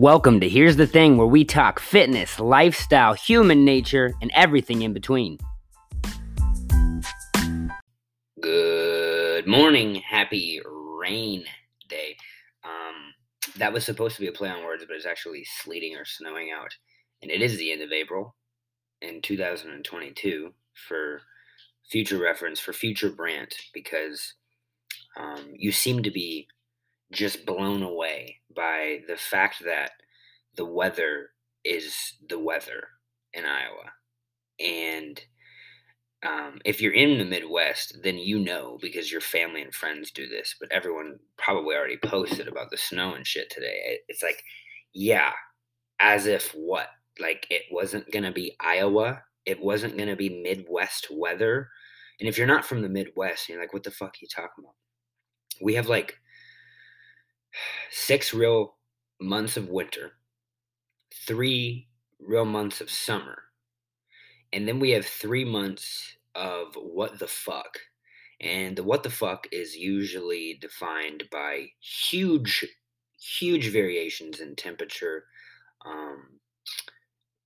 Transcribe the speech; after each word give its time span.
Welcome 0.00 0.40
to 0.40 0.48
Here's 0.48 0.76
the 0.76 0.86
Thing, 0.86 1.18
where 1.18 1.26
we 1.26 1.44
talk 1.44 1.78
fitness, 1.78 2.40
lifestyle, 2.40 3.12
human 3.12 3.66
nature, 3.66 4.14
and 4.22 4.30
everything 4.34 4.80
in 4.80 4.94
between. 4.94 5.36
Good 8.40 9.46
morning. 9.46 9.96
Happy 9.96 10.58
rain 10.66 11.44
day. 11.90 12.16
Um, 12.64 13.12
that 13.58 13.74
was 13.74 13.84
supposed 13.84 14.14
to 14.14 14.22
be 14.22 14.28
a 14.28 14.32
play 14.32 14.48
on 14.48 14.64
words, 14.64 14.82
but 14.88 14.96
it's 14.96 15.04
actually 15.04 15.44
sleeting 15.44 15.96
or 15.96 16.06
snowing 16.06 16.50
out. 16.50 16.74
And 17.20 17.30
it 17.30 17.42
is 17.42 17.58
the 17.58 17.70
end 17.70 17.82
of 17.82 17.92
April 17.92 18.34
in 19.02 19.20
2022 19.20 20.54
for 20.88 21.20
future 21.90 22.16
reference, 22.16 22.58
for 22.58 22.72
future 22.72 23.10
Brant, 23.10 23.54
because 23.74 24.32
um, 25.18 25.52
you 25.58 25.72
seem 25.72 26.02
to 26.04 26.10
be 26.10 26.48
just 27.12 27.46
blown 27.46 27.82
away 27.82 28.40
by 28.54 29.00
the 29.08 29.16
fact 29.16 29.64
that 29.64 29.92
the 30.56 30.64
weather 30.64 31.30
is 31.64 32.14
the 32.28 32.38
weather 32.38 32.88
in 33.32 33.44
Iowa. 33.44 33.92
And 34.58 35.20
um, 36.22 36.60
if 36.64 36.80
you're 36.80 36.92
in 36.92 37.18
the 37.18 37.24
Midwest, 37.24 37.98
then 38.02 38.18
you 38.18 38.38
know 38.38 38.78
because 38.82 39.10
your 39.10 39.20
family 39.20 39.62
and 39.62 39.74
friends 39.74 40.10
do 40.10 40.28
this, 40.28 40.54
but 40.60 40.70
everyone 40.70 41.18
probably 41.38 41.74
already 41.74 41.98
posted 42.04 42.46
about 42.46 42.70
the 42.70 42.76
snow 42.76 43.14
and 43.14 43.26
shit 43.26 43.50
today. 43.50 43.98
It's 44.08 44.22
like, 44.22 44.42
yeah, 44.92 45.32
as 45.98 46.26
if 46.26 46.52
what? 46.52 46.88
Like 47.18 47.46
it 47.50 47.62
wasn't 47.70 48.10
going 48.10 48.24
to 48.24 48.32
be 48.32 48.54
Iowa. 48.60 49.22
It 49.46 49.60
wasn't 49.60 49.96
going 49.96 50.08
to 50.08 50.16
be 50.16 50.42
Midwest 50.42 51.08
weather. 51.10 51.68
And 52.18 52.28
if 52.28 52.36
you're 52.36 52.46
not 52.46 52.66
from 52.66 52.82
the 52.82 52.88
Midwest, 52.88 53.48
you're 53.48 53.60
like, 53.60 53.72
what 53.72 53.82
the 53.82 53.90
fuck 53.90 54.10
are 54.10 54.20
you 54.20 54.28
talking 54.28 54.64
about? 54.64 54.74
We 55.62 55.74
have 55.74 55.88
like 55.88 56.19
six 57.90 58.32
real 58.34 58.76
months 59.20 59.56
of 59.56 59.68
winter, 59.68 60.12
three 61.26 61.88
real 62.18 62.44
months 62.44 62.80
of 62.80 62.90
summer, 62.90 63.42
and 64.52 64.66
then 64.66 64.80
we 64.80 64.90
have 64.90 65.06
three 65.06 65.44
months 65.44 66.16
of 66.34 66.74
what 66.74 67.18
the 67.18 67.28
fuck. 67.28 67.78
And 68.40 68.74
the 68.74 68.82
what 68.82 69.02
the 69.02 69.10
fuck 69.10 69.46
is 69.52 69.76
usually 69.76 70.56
defined 70.60 71.24
by 71.30 71.66
huge, 71.80 72.66
huge 73.20 73.68
variations 73.70 74.40
in 74.40 74.56
temperature. 74.56 75.24
Um, 75.84 76.40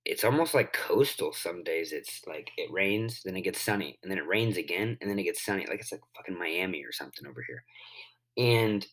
it's 0.05 0.23
almost 0.23 0.53
like 0.53 0.71
coastal 0.71 1.33
some 1.33 1.63
days. 1.63 1.91
It's 1.91 2.21
like 2.27 2.49
it 2.57 2.71
rains, 2.71 3.21
then 3.25 3.35
it 3.35 3.41
gets 3.41 3.59
sunny, 3.59 3.99
and 4.01 4.11
then 4.11 4.19
it 4.19 4.27
rains 4.27 4.55
again, 4.55 4.97
and 5.01 5.09
then 5.09 5.19
it 5.19 5.23
gets 5.23 5.43
sunny. 5.43 5.65
Like 5.67 5.79
it's 5.81 5.91
like 5.91 6.01
fucking 6.15 6.37
Miami 6.37 6.83
or 6.85 6.93
something 6.93 7.27
over 7.27 7.43
here. 7.45 7.63
And 8.37 8.85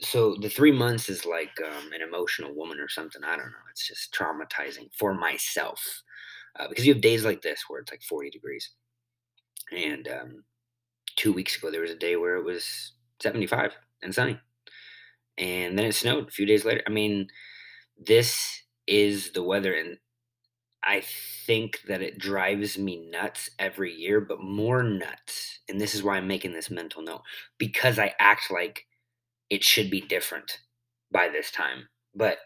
so 0.00 0.36
the 0.40 0.48
three 0.48 0.72
months 0.72 1.08
is 1.08 1.26
like 1.26 1.52
um, 1.64 1.92
an 1.92 2.02
emotional 2.02 2.54
woman 2.54 2.80
or 2.80 2.88
something. 2.88 3.22
I 3.24 3.36
don't 3.36 3.46
know. 3.46 3.66
It's 3.70 3.86
just 3.86 4.14
traumatizing 4.14 4.88
for 4.98 5.14
myself 5.14 6.02
uh, 6.58 6.68
because 6.68 6.86
you 6.86 6.94
have 6.94 7.02
days 7.02 7.24
like 7.24 7.42
this 7.42 7.64
where 7.68 7.80
it's 7.80 7.92
like 7.92 8.02
40 8.02 8.30
degrees. 8.30 8.70
And 9.72 10.08
um, 10.08 10.44
two 11.16 11.32
weeks 11.32 11.56
ago, 11.56 11.70
there 11.70 11.82
was 11.82 11.90
a 11.90 11.96
day 11.96 12.16
where 12.16 12.36
it 12.36 12.44
was 12.44 12.92
75 13.20 13.72
and 14.02 14.14
sunny. 14.14 14.38
And 15.38 15.78
then 15.78 15.86
it 15.86 15.94
snowed 15.94 16.28
a 16.28 16.30
few 16.30 16.46
days 16.46 16.64
later. 16.64 16.82
I 16.86 16.90
mean, 16.90 17.28
this 17.98 18.62
is 18.86 19.32
the 19.32 19.42
weather. 19.42 19.74
And 19.74 19.98
I 20.84 21.02
think 21.46 21.82
that 21.88 22.02
it 22.02 22.18
drives 22.18 22.78
me 22.78 23.08
nuts 23.10 23.50
every 23.58 23.92
year, 23.92 24.20
but 24.20 24.40
more 24.42 24.82
nuts. 24.82 25.60
And 25.68 25.80
this 25.80 25.94
is 25.94 26.02
why 26.02 26.16
I'm 26.16 26.28
making 26.28 26.52
this 26.52 26.70
mental 26.70 27.02
note 27.02 27.22
because 27.58 27.98
I 27.98 28.14
act 28.20 28.50
like 28.50 28.86
it 29.50 29.64
should 29.64 29.90
be 29.90 30.00
different 30.00 30.58
by 31.12 31.28
this 31.28 31.50
time. 31.50 31.88
But 32.14 32.38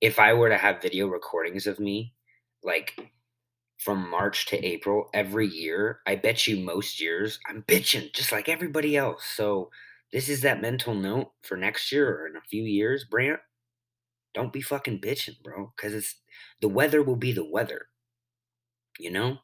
if 0.00 0.18
I 0.18 0.34
were 0.34 0.48
to 0.48 0.58
have 0.58 0.82
video 0.82 1.06
recordings 1.06 1.66
of 1.66 1.80
me, 1.80 2.14
like 2.62 2.98
from 3.78 4.10
March 4.10 4.46
to 4.46 4.64
April 4.64 5.08
every 5.14 5.46
year, 5.46 6.00
I 6.06 6.16
bet 6.16 6.46
you 6.46 6.58
most 6.58 7.00
years 7.00 7.38
I'm 7.48 7.62
bitching 7.62 8.12
just 8.14 8.32
like 8.32 8.48
everybody 8.48 8.96
else. 8.96 9.24
So 9.24 9.70
this 10.12 10.28
is 10.28 10.42
that 10.42 10.62
mental 10.62 10.94
note 10.94 11.32
for 11.42 11.56
next 11.56 11.90
year 11.92 12.08
or 12.08 12.26
in 12.26 12.36
a 12.36 12.48
few 12.48 12.62
years, 12.62 13.04
Brant. 13.04 13.40
Don't 14.34 14.52
be 14.52 14.60
fucking 14.60 15.00
bitching, 15.00 15.42
bro, 15.42 15.72
because 15.74 15.94
it's 15.94 16.16
the 16.60 16.68
weather 16.68 17.02
will 17.02 17.16
be 17.16 17.32
the 17.32 17.48
weather. 17.48 17.86
You 18.98 19.10
know, 19.10 19.38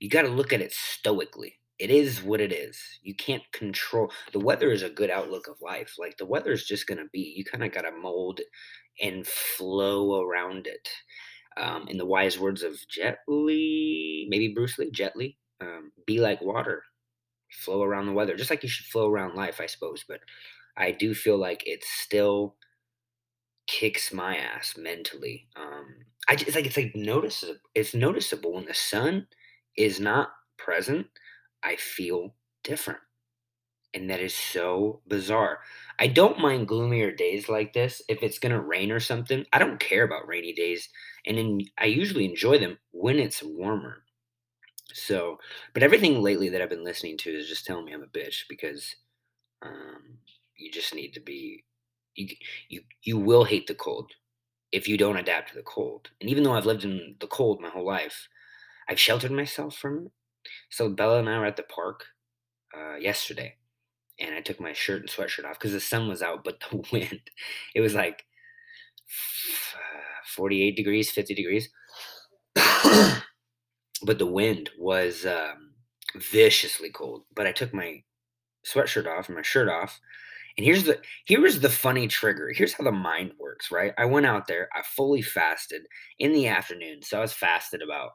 you 0.00 0.08
got 0.08 0.22
to 0.22 0.28
look 0.28 0.52
at 0.52 0.60
it 0.60 0.72
stoically 0.72 1.54
it 1.78 1.90
is 1.90 2.22
what 2.22 2.40
it 2.40 2.52
is. 2.52 2.78
You 3.02 3.14
can't 3.14 3.42
control 3.52 4.10
the 4.32 4.40
weather 4.40 4.70
is 4.70 4.82
a 4.82 4.90
good 4.90 5.10
outlook 5.10 5.48
of 5.48 5.60
life. 5.60 5.94
Like 5.98 6.16
the 6.16 6.26
weather 6.26 6.52
is 6.52 6.66
just 6.66 6.86
gonna 6.86 7.06
be. 7.12 7.34
You 7.36 7.44
kind 7.44 7.64
of 7.64 7.72
gotta 7.72 7.92
mold 7.92 8.40
and 9.02 9.26
flow 9.26 10.22
around 10.22 10.66
it. 10.66 10.88
Um, 11.58 11.88
in 11.88 11.96
the 11.98 12.04
wise 12.06 12.38
words 12.38 12.62
of 12.62 12.78
Jet 12.88 13.18
Li, 13.28 14.26
maybe 14.30 14.52
Bruce 14.54 14.78
Lee, 14.78 14.90
Jet 14.90 15.16
Li, 15.16 15.38
um, 15.62 15.90
be 16.06 16.20
like 16.20 16.42
water, 16.42 16.82
flow 17.50 17.82
around 17.82 18.06
the 18.06 18.12
weather, 18.12 18.36
just 18.36 18.50
like 18.50 18.62
you 18.62 18.68
should 18.68 18.86
flow 18.86 19.10
around 19.10 19.34
life, 19.36 19.60
I 19.60 19.66
suppose. 19.66 20.04
But 20.08 20.20
I 20.76 20.92
do 20.92 21.14
feel 21.14 21.38
like 21.38 21.66
it 21.66 21.84
still 21.84 22.56
kicks 23.66 24.12
my 24.12 24.36
ass 24.36 24.76
mentally. 24.76 25.48
Um, 25.56 25.86
I 26.28 26.34
it's 26.34 26.54
like 26.54 26.66
it's 26.66 26.76
like 26.76 26.94
noticeable. 26.94 27.58
It's 27.74 27.94
noticeable 27.94 28.54
when 28.54 28.66
the 28.66 28.74
sun 28.74 29.26
is 29.76 30.00
not 30.00 30.30
present 30.58 31.06
I 31.66 31.76
feel 31.76 32.34
different. 32.62 33.00
And 33.92 34.08
that 34.10 34.20
is 34.20 34.34
so 34.34 35.00
bizarre. 35.08 35.60
I 35.98 36.06
don't 36.06 36.38
mind 36.38 36.68
gloomier 36.68 37.10
days 37.10 37.48
like 37.48 37.72
this 37.72 38.02
if 38.08 38.22
it's 38.22 38.38
going 38.38 38.52
to 38.52 38.60
rain 38.60 38.92
or 38.92 39.00
something. 39.00 39.44
I 39.52 39.58
don't 39.58 39.80
care 39.80 40.04
about 40.04 40.28
rainy 40.28 40.52
days. 40.52 40.88
And 41.24 41.38
in, 41.38 41.60
I 41.78 41.86
usually 41.86 42.24
enjoy 42.24 42.58
them 42.58 42.78
when 42.92 43.18
it's 43.18 43.42
warmer. 43.42 44.04
So, 44.92 45.38
but 45.74 45.82
everything 45.82 46.22
lately 46.22 46.48
that 46.50 46.62
I've 46.62 46.70
been 46.70 46.84
listening 46.84 47.16
to 47.18 47.30
is 47.30 47.48
just 47.48 47.66
telling 47.66 47.84
me 47.84 47.92
I'm 47.92 48.02
a 48.02 48.06
bitch 48.06 48.44
because 48.48 48.94
um, 49.62 50.18
you 50.56 50.70
just 50.70 50.94
need 50.94 51.12
to 51.14 51.20
be, 51.20 51.64
you, 52.14 52.28
you, 52.68 52.82
you 53.02 53.18
will 53.18 53.44
hate 53.44 53.66
the 53.66 53.74
cold 53.74 54.12
if 54.72 54.86
you 54.86 54.96
don't 54.96 55.16
adapt 55.16 55.48
to 55.50 55.54
the 55.56 55.62
cold. 55.62 56.10
And 56.20 56.30
even 56.30 56.44
though 56.44 56.52
I've 56.52 56.66
lived 56.66 56.84
in 56.84 57.16
the 57.18 57.26
cold 57.26 57.60
my 57.60 57.70
whole 57.70 57.86
life, 57.86 58.28
I've 58.88 59.00
sheltered 59.00 59.32
myself 59.32 59.76
from 59.76 60.06
it 60.06 60.12
so 60.70 60.88
Bella 60.88 61.18
and 61.18 61.28
I 61.28 61.38
were 61.38 61.46
at 61.46 61.56
the 61.56 61.62
park 61.64 62.04
uh, 62.76 62.96
yesterday, 62.96 63.54
and 64.20 64.34
I 64.34 64.40
took 64.40 64.60
my 64.60 64.72
shirt 64.72 65.00
and 65.00 65.10
sweatshirt 65.10 65.44
off 65.44 65.58
because 65.58 65.72
the 65.72 65.80
sun 65.80 66.08
was 66.08 66.22
out, 66.22 66.44
but 66.44 66.60
the 66.70 66.82
wind, 66.92 67.20
it 67.74 67.80
was 67.80 67.94
like 67.94 68.24
48 70.34 70.76
degrees, 70.76 71.10
50 71.10 71.34
degrees. 71.34 71.68
but 74.02 74.18
the 74.18 74.26
wind 74.26 74.70
was 74.78 75.26
um, 75.26 75.72
viciously 76.16 76.90
cold. 76.90 77.22
But 77.34 77.46
I 77.46 77.52
took 77.52 77.72
my 77.72 78.02
sweatshirt 78.66 79.06
off 79.06 79.28
and 79.28 79.36
my 79.36 79.42
shirt 79.42 79.68
off. 79.68 80.00
And 80.56 80.64
here's 80.64 80.84
the 80.84 80.98
here's 81.26 81.60
the 81.60 81.68
funny 81.68 82.08
trigger. 82.08 82.50
Here's 82.54 82.72
how 82.72 82.84
the 82.84 82.92
mind 82.92 83.32
works, 83.38 83.70
right? 83.70 83.92
I 83.98 84.06
went 84.06 84.26
out 84.26 84.46
there, 84.46 84.68
I 84.74 84.82
fully 84.82 85.20
fasted 85.20 85.82
in 86.18 86.32
the 86.32 86.46
afternoon. 86.46 87.02
So 87.02 87.18
I 87.18 87.20
was 87.20 87.32
fasted 87.34 87.82
about 87.82 88.12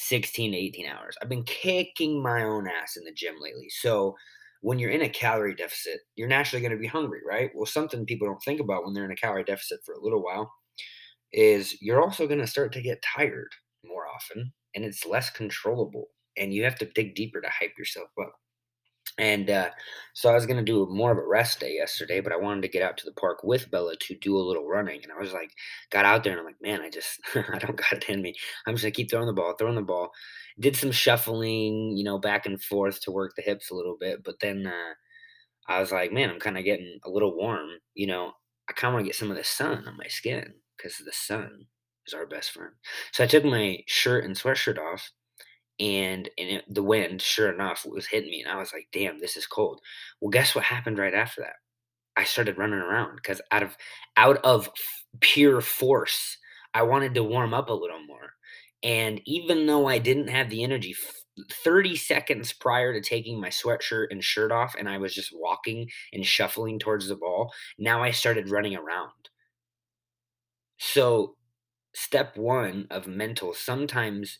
16 0.00 0.52
to 0.52 0.58
18 0.58 0.86
hours. 0.86 1.16
I've 1.20 1.28
been 1.28 1.44
kicking 1.44 2.22
my 2.22 2.42
own 2.42 2.68
ass 2.68 2.96
in 2.96 3.04
the 3.04 3.12
gym 3.12 3.34
lately. 3.40 3.68
So 3.68 4.16
when 4.62 4.78
you're 4.78 4.90
in 4.90 5.02
a 5.02 5.08
calorie 5.08 5.54
deficit, 5.54 6.00
you're 6.16 6.28
naturally 6.28 6.60
going 6.60 6.72
to 6.72 6.78
be 6.78 6.86
hungry, 6.86 7.20
right? 7.26 7.50
Well, 7.54 7.66
something 7.66 8.04
people 8.04 8.26
don't 8.26 8.42
think 8.42 8.60
about 8.60 8.84
when 8.84 8.94
they're 8.94 9.04
in 9.04 9.10
a 9.10 9.16
calorie 9.16 9.44
deficit 9.44 9.80
for 9.84 9.94
a 9.94 10.02
little 10.02 10.22
while 10.22 10.52
is 11.32 11.80
you're 11.80 12.02
also 12.02 12.26
going 12.26 12.40
to 12.40 12.46
start 12.46 12.72
to 12.72 12.82
get 12.82 13.02
tired 13.02 13.52
more 13.84 14.06
often 14.06 14.52
and 14.74 14.84
it's 14.84 15.06
less 15.06 15.30
controllable 15.30 16.06
and 16.36 16.52
you 16.52 16.64
have 16.64 16.76
to 16.76 16.90
dig 16.94 17.14
deeper 17.14 17.40
to 17.40 17.48
hype 17.48 17.72
yourself 17.78 18.08
up. 18.20 18.32
And 19.20 19.50
uh, 19.50 19.68
so 20.14 20.30
I 20.30 20.34
was 20.34 20.46
going 20.46 20.56
to 20.56 20.64
do 20.64 20.88
more 20.90 21.12
of 21.12 21.18
a 21.18 21.26
rest 21.26 21.60
day 21.60 21.74
yesterday, 21.74 22.20
but 22.20 22.32
I 22.32 22.38
wanted 22.38 22.62
to 22.62 22.68
get 22.68 22.82
out 22.82 22.96
to 22.96 23.04
the 23.04 23.12
park 23.12 23.44
with 23.44 23.70
Bella 23.70 23.94
to 23.94 24.16
do 24.16 24.38
a 24.38 24.40
little 24.40 24.66
running. 24.66 25.00
And 25.02 25.12
I 25.12 25.20
was 25.20 25.34
like, 25.34 25.50
got 25.90 26.06
out 26.06 26.24
there 26.24 26.32
and 26.32 26.40
I'm 26.40 26.46
like, 26.46 26.62
man, 26.62 26.80
I 26.80 26.88
just, 26.88 27.20
I 27.34 27.58
don't 27.58 27.76
got 27.76 27.92
it 27.92 28.08
in 28.08 28.22
me. 28.22 28.34
I'm 28.66 28.74
just 28.74 28.82
going 28.82 28.92
to 28.92 28.96
keep 28.96 29.10
throwing 29.10 29.26
the 29.26 29.34
ball, 29.34 29.54
throwing 29.58 29.74
the 29.76 29.82
ball. 29.82 30.10
Did 30.58 30.74
some 30.74 30.90
shuffling, 30.90 31.98
you 31.98 32.02
know, 32.02 32.18
back 32.18 32.46
and 32.46 32.62
forth 32.62 33.02
to 33.02 33.10
work 33.10 33.34
the 33.36 33.42
hips 33.42 33.70
a 33.70 33.74
little 33.74 33.98
bit. 34.00 34.24
But 34.24 34.36
then 34.40 34.66
uh, 34.66 34.94
I 35.68 35.80
was 35.80 35.92
like, 35.92 36.12
man, 36.12 36.30
I'm 36.30 36.40
kind 36.40 36.56
of 36.56 36.64
getting 36.64 36.98
a 37.04 37.10
little 37.10 37.36
warm. 37.36 37.68
You 37.94 38.06
know, 38.06 38.32
I 38.70 38.72
kind 38.72 38.90
of 38.92 38.94
want 38.94 39.04
to 39.04 39.08
get 39.08 39.16
some 39.16 39.30
of 39.30 39.36
the 39.36 39.44
sun 39.44 39.86
on 39.86 39.98
my 39.98 40.08
skin 40.08 40.54
because 40.76 40.96
the 40.96 41.12
sun 41.12 41.66
is 42.06 42.14
our 42.14 42.26
best 42.26 42.52
friend. 42.52 42.72
So 43.12 43.24
I 43.24 43.26
took 43.26 43.44
my 43.44 43.80
shirt 43.86 44.24
and 44.24 44.34
sweatshirt 44.34 44.78
off 44.78 45.10
and 45.80 46.28
and 46.38 46.50
it, 46.50 46.64
the 46.74 46.82
wind, 46.84 47.22
sure 47.22 47.52
enough, 47.52 47.86
was 47.86 48.06
hitting 48.06 48.30
me, 48.30 48.42
and 48.42 48.52
I 48.52 48.56
was 48.56 48.72
like, 48.72 48.88
"Damn, 48.92 49.18
this 49.20 49.36
is 49.36 49.46
cold." 49.46 49.80
Well, 50.20 50.30
guess 50.30 50.54
what 50.54 50.64
happened 50.64 50.98
right 50.98 51.14
after 51.14 51.42
that? 51.42 51.56
I 52.16 52.24
started 52.24 52.58
running 52.58 52.78
around 52.80 53.16
because 53.16 53.40
out 53.50 53.62
of 53.62 53.76
out 54.16 54.38
of 54.44 54.70
pure 55.20 55.60
force, 55.60 56.38
I 56.74 56.82
wanted 56.82 57.14
to 57.14 57.24
warm 57.24 57.54
up 57.54 57.68
a 57.68 57.74
little 57.74 58.04
more. 58.06 58.34
And 58.82 59.20
even 59.26 59.66
though 59.66 59.86
I 59.88 59.98
didn't 59.98 60.28
have 60.28 60.50
the 60.50 60.62
energy, 60.64 60.94
30 61.50 61.96
seconds 61.96 62.52
prior 62.52 62.92
to 62.92 63.00
taking 63.00 63.40
my 63.40 63.48
sweatshirt 63.48 64.08
and 64.10 64.22
shirt 64.24 64.52
off, 64.52 64.74
and 64.78 64.88
I 64.88 64.98
was 64.98 65.14
just 65.14 65.30
walking 65.34 65.88
and 66.12 66.24
shuffling 66.26 66.78
towards 66.78 67.08
the 67.08 67.16
ball, 67.16 67.52
now 67.78 68.02
I 68.02 68.10
started 68.10 68.48
running 68.50 68.76
around. 68.76 69.12
So, 70.78 71.36
step 71.94 72.36
one 72.36 72.86
of 72.90 73.06
mental, 73.06 73.54
sometimes 73.54 74.38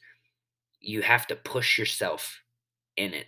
you 0.80 1.02
have 1.02 1.26
to 1.28 1.36
push 1.36 1.78
yourself 1.78 2.40
in 2.96 3.14
it. 3.14 3.26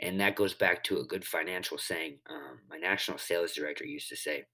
And 0.00 0.20
that 0.20 0.36
goes 0.36 0.54
back 0.54 0.82
to 0.84 0.98
a 0.98 1.04
good 1.04 1.24
financial 1.24 1.78
saying 1.78 2.18
um, 2.28 2.60
my 2.68 2.76
national 2.76 3.18
sales 3.18 3.52
director 3.52 3.84
used 3.84 4.08
to 4.08 4.16
say 4.16 4.44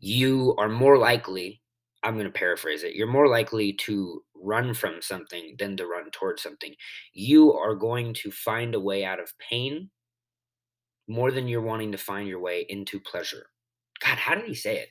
you 0.00 0.54
are 0.58 0.68
more 0.68 0.96
likely, 0.98 1.60
I'm 2.02 2.14
going 2.14 2.26
to 2.26 2.32
paraphrase 2.32 2.84
it, 2.84 2.94
you're 2.94 3.06
more 3.06 3.28
likely 3.28 3.72
to 3.74 4.22
run 4.34 4.74
from 4.74 5.02
something 5.02 5.56
than 5.58 5.76
to 5.76 5.86
run 5.86 6.10
towards 6.10 6.42
something. 6.42 6.74
You 7.12 7.52
are 7.52 7.74
going 7.74 8.14
to 8.14 8.30
find 8.30 8.74
a 8.74 8.80
way 8.80 9.04
out 9.04 9.20
of 9.20 9.32
pain 9.38 9.90
more 11.08 11.30
than 11.30 11.48
you're 11.48 11.60
wanting 11.60 11.92
to 11.92 11.98
find 11.98 12.28
your 12.28 12.40
way 12.40 12.66
into 12.68 13.00
pleasure. 13.00 13.46
God, 14.04 14.18
how 14.18 14.34
did 14.34 14.44
he 14.44 14.54
say 14.54 14.78
it? 14.78 14.88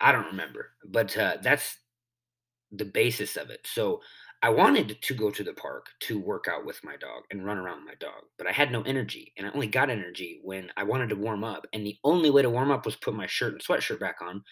I 0.00 0.12
don't 0.12 0.26
remember, 0.26 0.70
but 0.86 1.16
uh, 1.16 1.38
that's 1.42 1.78
the 2.70 2.84
basis 2.84 3.36
of 3.36 3.50
it. 3.50 3.60
So 3.64 4.00
I 4.46 4.48
wanted 4.48 5.02
to 5.02 5.14
go 5.14 5.32
to 5.32 5.42
the 5.42 5.54
park 5.54 5.88
to 6.02 6.20
work 6.20 6.46
out 6.48 6.64
with 6.64 6.84
my 6.84 6.96
dog 6.96 7.24
and 7.32 7.44
run 7.44 7.58
around 7.58 7.78
with 7.78 7.86
my 7.88 7.94
dog, 7.98 8.22
but 8.38 8.46
I 8.46 8.52
had 8.52 8.70
no 8.70 8.82
energy, 8.82 9.32
and 9.36 9.44
I 9.44 9.50
only 9.50 9.66
got 9.66 9.90
energy 9.90 10.38
when 10.44 10.70
I 10.76 10.84
wanted 10.84 11.08
to 11.08 11.16
warm 11.16 11.42
up. 11.42 11.66
And 11.72 11.84
the 11.84 11.96
only 12.04 12.30
way 12.30 12.42
to 12.42 12.48
warm 12.50 12.70
up 12.70 12.86
was 12.86 12.94
put 12.94 13.12
my 13.12 13.26
shirt 13.26 13.54
and 13.54 13.60
sweatshirt 13.60 13.98
back 13.98 14.18
on, 14.22 14.44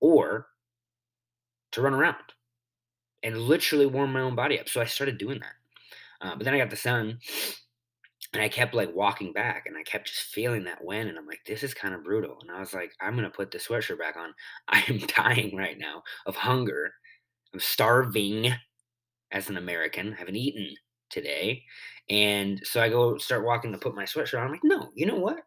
or 0.00 0.46
to 1.72 1.82
run 1.82 1.92
around 1.92 2.16
and 3.22 3.36
literally 3.36 3.84
warm 3.84 4.14
my 4.14 4.22
own 4.22 4.34
body 4.34 4.58
up. 4.58 4.70
So 4.70 4.80
I 4.80 4.86
started 4.86 5.18
doing 5.18 5.40
that. 5.40 6.26
Uh, 6.26 6.36
but 6.36 6.46
then 6.46 6.54
I 6.54 6.58
got 6.58 6.70
the 6.70 6.76
sun, 6.76 7.18
and 8.32 8.42
I 8.42 8.48
kept 8.48 8.72
like 8.72 8.94
walking 8.94 9.34
back, 9.34 9.66
and 9.66 9.76
I 9.76 9.82
kept 9.82 10.08
just 10.08 10.32
feeling 10.32 10.64
that 10.64 10.82
wind, 10.82 11.10
and 11.10 11.18
I'm 11.18 11.26
like, 11.26 11.44
this 11.46 11.62
is 11.62 11.74
kind 11.74 11.92
of 11.92 12.04
brutal. 12.04 12.38
And 12.40 12.50
I 12.50 12.58
was 12.58 12.72
like, 12.72 12.92
I'm 13.02 13.16
gonna 13.16 13.28
put 13.28 13.50
the 13.50 13.58
sweatshirt 13.58 13.98
back 13.98 14.16
on. 14.16 14.32
I 14.68 14.82
am 14.88 14.98
dying 15.00 15.54
right 15.54 15.76
now 15.76 16.04
of 16.24 16.36
hunger. 16.36 16.94
I'm 17.52 17.60
starving 17.60 18.54
as 19.32 19.48
an 19.48 19.56
American. 19.56 20.12
I 20.14 20.18
haven't 20.18 20.36
eaten 20.36 20.74
today. 21.10 21.64
And 22.08 22.60
so 22.64 22.80
I 22.80 22.88
go 22.88 23.18
start 23.18 23.44
walking 23.44 23.72
to 23.72 23.78
put 23.78 23.94
my 23.94 24.04
sweatshirt 24.04 24.38
on. 24.38 24.46
I'm 24.46 24.52
like, 24.52 24.64
no, 24.64 24.90
you 24.94 25.06
know 25.06 25.18
what? 25.18 25.40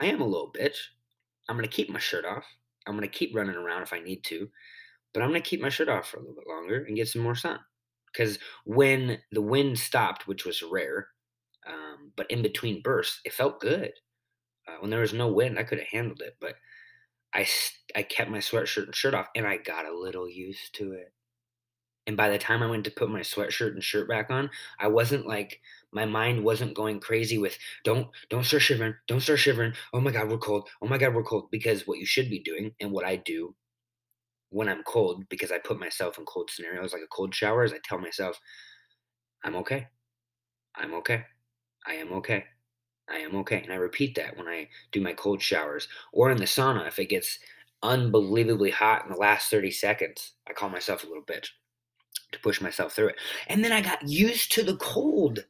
I 0.00 0.06
am 0.06 0.20
a 0.20 0.26
little 0.26 0.52
bitch. 0.52 0.76
I'm 1.48 1.56
going 1.56 1.68
to 1.68 1.74
keep 1.74 1.90
my 1.90 1.98
shirt 1.98 2.24
off. 2.24 2.44
I'm 2.86 2.96
going 2.96 3.08
to 3.08 3.18
keep 3.18 3.34
running 3.34 3.54
around 3.54 3.82
if 3.82 3.92
I 3.92 4.00
need 4.00 4.24
to, 4.24 4.48
but 5.12 5.22
I'm 5.22 5.30
going 5.30 5.42
to 5.42 5.48
keep 5.48 5.60
my 5.60 5.68
shirt 5.68 5.88
off 5.88 6.08
for 6.08 6.18
a 6.18 6.20
little 6.20 6.34
bit 6.34 6.48
longer 6.48 6.84
and 6.84 6.96
get 6.96 7.08
some 7.08 7.22
more 7.22 7.34
sun. 7.34 7.58
Because 8.12 8.38
when 8.64 9.18
the 9.32 9.42
wind 9.42 9.78
stopped, 9.78 10.26
which 10.26 10.44
was 10.44 10.62
rare, 10.62 11.08
um, 11.66 12.12
but 12.16 12.30
in 12.30 12.42
between 12.42 12.82
bursts, 12.82 13.20
it 13.24 13.32
felt 13.32 13.60
good. 13.60 13.92
Uh, 14.68 14.76
when 14.80 14.90
there 14.90 15.00
was 15.00 15.12
no 15.12 15.28
wind, 15.28 15.58
I 15.58 15.62
could 15.62 15.78
have 15.78 15.88
handled 15.88 16.22
it, 16.22 16.36
but 16.40 16.56
I, 17.34 17.46
I 17.96 18.02
kept 18.02 18.30
my 18.30 18.38
sweatshirt 18.38 18.84
and 18.84 18.94
shirt 18.94 19.14
off 19.14 19.28
and 19.34 19.46
I 19.46 19.56
got 19.56 19.86
a 19.86 19.98
little 19.98 20.28
used 20.28 20.74
to 20.76 20.92
it. 20.92 21.12
And 22.06 22.16
by 22.16 22.28
the 22.28 22.38
time 22.38 22.62
I 22.62 22.66
went 22.66 22.84
to 22.84 22.90
put 22.90 23.10
my 23.10 23.20
sweatshirt 23.20 23.72
and 23.72 23.82
shirt 23.82 24.08
back 24.08 24.30
on, 24.30 24.50
I 24.78 24.88
wasn't 24.88 25.26
like 25.26 25.60
my 25.92 26.04
mind 26.04 26.44
wasn't 26.44 26.74
going 26.74 27.00
crazy 27.00 27.38
with 27.38 27.56
don't 27.82 28.08
don't 28.28 28.44
start 28.44 28.62
shivering, 28.62 28.94
don't 29.06 29.20
start 29.20 29.38
shivering. 29.38 29.72
Oh 29.92 30.00
my 30.00 30.10
god, 30.10 30.28
we're 30.28 30.38
cold. 30.38 30.68
Oh 30.82 30.86
my 30.86 30.98
god, 30.98 31.14
we're 31.14 31.22
cold. 31.22 31.50
Because 31.50 31.86
what 31.86 31.98
you 31.98 32.06
should 32.06 32.28
be 32.28 32.40
doing 32.40 32.72
and 32.80 32.92
what 32.92 33.06
I 33.06 33.16
do 33.16 33.54
when 34.50 34.68
I'm 34.68 34.82
cold, 34.84 35.28
because 35.30 35.50
I 35.50 35.58
put 35.58 35.80
myself 35.80 36.18
in 36.18 36.24
cold 36.26 36.50
scenarios 36.50 36.92
like 36.92 37.02
a 37.02 37.08
cold 37.08 37.34
shower, 37.34 37.64
is 37.64 37.72
I 37.72 37.78
tell 37.82 37.98
myself, 37.98 38.38
I'm 39.42 39.56
okay. 39.56 39.88
I'm 40.76 40.94
okay. 40.94 41.24
I 41.86 41.94
am 41.94 42.12
okay. 42.14 42.44
I 43.08 43.16
am 43.18 43.34
okay. 43.36 43.62
And 43.62 43.72
I 43.72 43.76
repeat 43.76 44.14
that 44.16 44.36
when 44.36 44.46
I 44.48 44.68
do 44.92 45.00
my 45.00 45.12
cold 45.14 45.40
showers 45.40 45.88
or 46.12 46.30
in 46.30 46.38
the 46.38 46.44
sauna 46.44 46.86
if 46.86 46.98
it 46.98 47.06
gets 47.06 47.38
unbelievably 47.82 48.70
hot 48.70 49.04
in 49.04 49.12
the 49.12 49.18
last 49.18 49.50
30 49.50 49.70
seconds. 49.70 50.32
I 50.48 50.52
call 50.52 50.70
myself 50.70 51.04
a 51.04 51.06
little 51.06 51.22
bitch 51.22 51.48
to 52.34 52.40
push 52.40 52.60
myself 52.60 52.92
through 52.92 53.08
it. 53.08 53.16
And 53.48 53.64
then 53.64 53.72
I 53.72 53.80
got 53.80 54.06
used 54.08 54.52
to 54.52 54.62
the 54.62 54.76
cold 54.76 55.44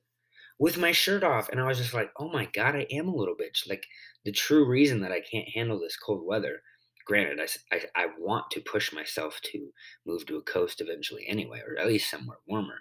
with 0.59 0.79
my 0.79 0.93
shirt 0.93 1.25
off. 1.25 1.49
And 1.49 1.61
I 1.61 1.67
was 1.67 1.79
just 1.79 1.95
like, 1.95 2.11
oh 2.19 2.29
my 2.31 2.49
God, 2.53 2.77
I 2.77 2.87
am 2.91 3.09
a 3.09 3.15
little 3.15 3.35
bitch. 3.35 3.69
Like 3.69 3.85
the 4.25 4.33
true 4.33 4.67
reason 4.67 5.01
that 5.01 5.13
I 5.13 5.21
can't 5.21 5.49
handle 5.49 5.79
this 5.79 5.97
cold 5.97 6.25
weather. 6.25 6.61
Granted, 7.07 7.39
I, 7.39 7.77
I, 7.77 8.05
I 8.05 8.07
want 8.19 8.51
to 8.53 8.61
push 8.61 8.93
myself 8.93 9.39
to 9.53 9.69
move 10.07 10.25
to 10.27 10.39
a 10.39 10.43
coast 10.43 10.81
eventually 10.81 11.27
anyway, 11.29 11.61
or 11.67 11.79
at 11.79 11.87
least 11.87 12.11
somewhere 12.11 12.39
warmer, 12.47 12.79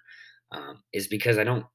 um, 0.51 0.81
is 0.93 1.07
because 1.07 1.37
I 1.37 1.43
don't 1.43 1.65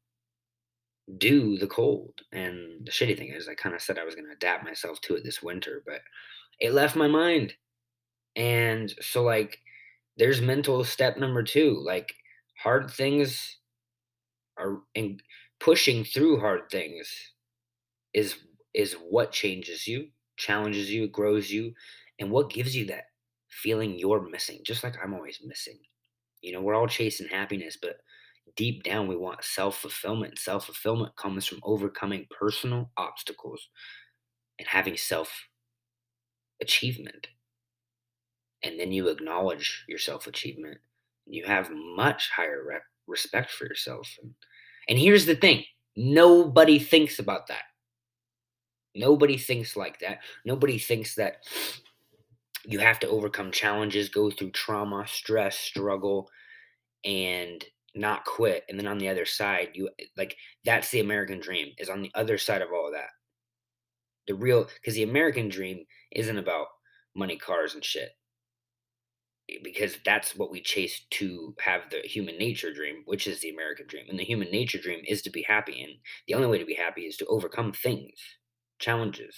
do 1.18 1.58
the 1.58 1.66
cold. 1.66 2.14
And 2.32 2.86
the 2.86 2.90
shitty 2.90 3.18
thing 3.18 3.32
is, 3.34 3.48
I 3.48 3.54
kind 3.54 3.74
of 3.74 3.82
said 3.82 3.98
I 3.98 4.04
was 4.04 4.14
going 4.14 4.26
to 4.26 4.32
adapt 4.32 4.64
myself 4.64 5.00
to 5.02 5.16
it 5.16 5.24
this 5.24 5.42
winter, 5.42 5.82
but 5.84 6.00
it 6.58 6.72
left 6.72 6.96
my 6.96 7.08
mind. 7.08 7.52
And 8.34 8.92
so, 9.00 9.22
like, 9.22 9.58
there's 10.18 10.40
mental 10.40 10.84
step 10.84 11.16
number 11.16 11.42
two. 11.42 11.80
Like 11.84 12.14
hard 12.62 12.90
things 12.90 13.58
are 14.58 14.82
and 14.94 15.22
pushing 15.60 16.04
through 16.04 16.40
hard 16.40 16.70
things 16.70 17.08
is 18.14 18.36
is 18.74 18.94
what 18.94 19.32
changes 19.32 19.86
you, 19.86 20.08
challenges 20.36 20.90
you, 20.90 21.08
grows 21.08 21.50
you, 21.50 21.72
and 22.18 22.30
what 22.30 22.50
gives 22.50 22.76
you 22.76 22.86
that 22.86 23.04
feeling 23.48 23.98
you're 23.98 24.28
missing. 24.28 24.60
Just 24.64 24.84
like 24.84 24.94
I'm 25.02 25.14
always 25.14 25.40
missing. 25.44 25.78
You 26.42 26.52
know, 26.52 26.60
we're 26.62 26.74
all 26.74 26.86
chasing 26.88 27.28
happiness, 27.28 27.78
but 27.80 27.98
deep 28.56 28.82
down 28.84 29.08
we 29.08 29.16
want 29.16 29.44
self-fulfillment. 29.44 30.38
Self-fulfillment 30.38 31.16
comes 31.16 31.46
from 31.46 31.60
overcoming 31.62 32.26
personal 32.30 32.90
obstacles 32.96 33.68
and 34.58 34.68
having 34.68 34.96
self 34.96 35.30
achievement 36.60 37.28
and 38.62 38.78
then 38.78 38.92
you 38.92 39.08
acknowledge 39.08 39.84
your 39.88 39.98
self 39.98 40.26
achievement 40.26 40.78
you 41.26 41.44
have 41.44 41.70
much 41.70 42.30
higher 42.30 42.64
re- 42.66 42.76
respect 43.06 43.50
for 43.50 43.64
yourself 43.66 44.08
and, 44.22 44.34
and 44.88 44.98
here's 44.98 45.26
the 45.26 45.36
thing 45.36 45.64
nobody 45.98 46.78
thinks 46.78 47.18
about 47.18 47.48
that. 47.48 47.64
Nobody 48.94 49.36
thinks 49.36 49.76
like 49.76 49.98
that. 50.00 50.20
Nobody 50.44 50.78
thinks 50.78 51.16
that 51.16 51.38
you 52.64 52.78
have 52.78 53.00
to 53.00 53.08
overcome 53.08 53.50
challenges 53.50 54.08
go 54.08 54.30
through 54.30 54.50
trauma 54.52 55.06
stress 55.06 55.56
struggle 55.56 56.28
and 57.04 57.64
not 57.94 58.24
quit 58.24 58.64
and 58.68 58.78
then 58.78 58.86
on 58.86 58.98
the 58.98 59.08
other 59.08 59.24
side 59.24 59.70
you 59.74 59.88
like 60.16 60.36
that's 60.64 60.90
the 60.90 61.00
american 61.00 61.40
dream 61.40 61.72
is 61.78 61.88
on 61.88 62.02
the 62.02 62.10
other 62.14 62.36
side 62.36 62.60
of 62.60 62.68
all 62.72 62.88
of 62.88 62.92
that. 62.92 63.10
The 64.26 64.34
real 64.34 64.68
because 64.74 64.94
the 64.94 65.04
american 65.04 65.48
dream 65.48 65.84
isn't 66.12 66.36
about 66.38 66.66
money 67.14 67.36
cars 67.36 67.74
and 67.74 67.84
shit 67.84 68.10
because 69.62 69.98
that's 70.04 70.36
what 70.36 70.50
we 70.50 70.60
chase 70.60 71.02
to 71.10 71.54
have 71.60 71.82
the 71.90 72.00
human 72.04 72.36
nature 72.36 72.72
dream, 72.72 73.02
which 73.06 73.26
is 73.26 73.40
the 73.40 73.50
American 73.50 73.86
dream. 73.86 74.04
And 74.08 74.18
the 74.18 74.24
human 74.24 74.50
nature 74.50 74.78
dream 74.78 75.00
is 75.06 75.22
to 75.22 75.30
be 75.30 75.42
happy. 75.42 75.82
And 75.82 75.94
the 76.26 76.34
only 76.34 76.48
way 76.48 76.58
to 76.58 76.66
be 76.66 76.74
happy 76.74 77.02
is 77.02 77.16
to 77.18 77.26
overcome 77.26 77.72
things, 77.72 78.18
challenges, 78.78 79.34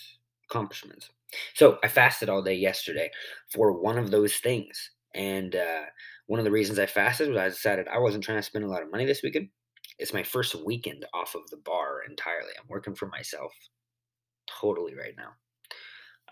accomplishments. 0.51 1.11
So 1.55 1.79
I 1.85 1.89
fasted 1.89 2.29
all 2.29 2.43
day 2.43 2.55
yesterday 2.55 3.11
for 3.53 3.81
one 3.81 3.99
of 3.99 4.11
those 4.11 4.37
things. 4.37 4.91
And 5.15 5.55
uh, 5.55 5.83
one 6.27 6.41
of 6.41 6.45
the 6.45 6.51
reasons 6.51 6.79
I 6.79 6.87
fasted 6.87 7.29
was 7.29 7.39
I 7.39 7.49
decided 7.49 7.89
I 7.89 7.99
wasn't 7.99 8.25
trying 8.25 8.39
to 8.39 8.43
spend 8.43 8.65
a 8.65 8.69
lot 8.69 8.83
of 8.83 8.91
money 8.91 9.05
this 9.05 9.23
weekend. 9.23 9.49
It's 9.99 10.15
my 10.15 10.23
first 10.23 10.55
weekend 10.65 11.05
off 11.15 11.35
of 11.35 11.49
the 11.51 11.59
bar 11.59 12.03
entirely. 12.09 12.53
I'm 12.59 12.69
working 12.69 12.95
for 12.95 13.07
myself 13.07 13.53
totally 14.61 14.95
right 14.95 15.15
now. 15.17 15.31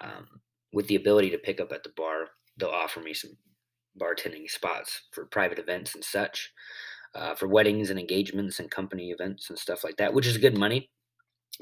Um, 0.00 0.26
with 0.72 0.86
the 0.88 0.96
ability 0.96 1.30
to 1.30 1.38
pick 1.38 1.60
up 1.60 1.72
at 1.72 1.82
the 1.82 1.92
bar, 1.96 2.26
they'll 2.56 2.70
offer 2.70 3.00
me 3.00 3.14
some 3.14 3.32
bartending 3.98 4.50
spots 4.50 5.02
for 5.12 5.26
private 5.26 5.58
events 5.58 5.94
and 5.94 6.04
such, 6.04 6.52
uh, 7.14 7.34
for 7.34 7.48
weddings 7.48 7.90
and 7.90 7.98
engagements 7.98 8.60
and 8.60 8.70
company 8.70 9.10
events 9.10 9.50
and 9.50 9.58
stuff 9.58 9.84
like 9.84 9.96
that, 9.96 10.14
which 10.14 10.26
is 10.26 10.38
good 10.38 10.56
money. 10.56 10.90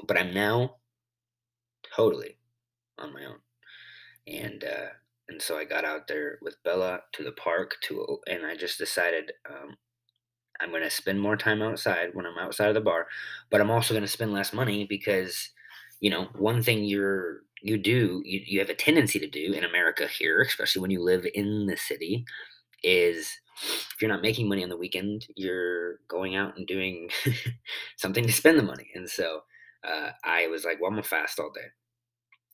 But 0.07 0.17
I'm 0.17 0.33
now 0.33 0.75
totally 1.95 2.37
on 2.99 3.13
my 3.13 3.25
own, 3.25 3.39
and 4.27 4.63
uh, 4.63 4.89
and 5.29 5.41
so 5.41 5.57
I 5.57 5.65
got 5.65 5.85
out 5.85 6.07
there 6.07 6.37
with 6.41 6.61
Bella 6.63 7.01
to 7.13 7.23
the 7.23 7.31
park 7.31 7.75
to, 7.83 8.19
and 8.27 8.45
I 8.45 8.55
just 8.55 8.77
decided 8.77 9.31
um, 9.49 9.77
I'm 10.59 10.69
going 10.69 10.83
to 10.83 10.89
spend 10.89 11.19
more 11.19 11.37
time 11.37 11.61
outside 11.61 12.09
when 12.13 12.25
I'm 12.25 12.37
outside 12.37 12.69
of 12.69 12.75
the 12.75 12.81
bar, 12.81 13.07
but 13.49 13.61
I'm 13.61 13.71
also 13.71 13.93
going 13.93 14.03
to 14.03 14.07
spend 14.07 14.33
less 14.33 14.53
money 14.53 14.85
because, 14.85 15.49
you 15.99 16.09
know, 16.09 16.27
one 16.37 16.61
thing 16.61 16.83
you're 16.83 17.41
you 17.61 17.77
do 17.77 18.21
you, 18.23 18.41
you 18.45 18.59
have 18.59 18.69
a 18.69 18.75
tendency 18.75 19.17
to 19.17 19.27
do 19.27 19.51
in 19.51 19.63
america 19.63 20.07
here 20.07 20.41
especially 20.41 20.79
when 20.79 20.91
you 20.91 21.01
live 21.01 21.25
in 21.33 21.65
the 21.65 21.75
city 21.75 22.23
is 22.83 23.31
if 23.63 24.01
you're 24.01 24.11
not 24.11 24.21
making 24.21 24.47
money 24.47 24.63
on 24.63 24.69
the 24.69 24.77
weekend 24.77 25.25
you're 25.35 25.95
going 26.07 26.35
out 26.35 26.57
and 26.57 26.67
doing 26.67 27.09
something 27.97 28.25
to 28.25 28.31
spend 28.31 28.59
the 28.59 28.63
money. 28.63 28.89
And 28.95 29.09
so 29.09 29.41
uh, 29.87 30.11
i 30.23 30.47
was 30.47 30.65
like 30.65 30.79
well 30.79 30.89
i'm 30.89 30.95
gonna 30.95 31.03
fast 31.03 31.39
all 31.39 31.51
day. 31.51 31.67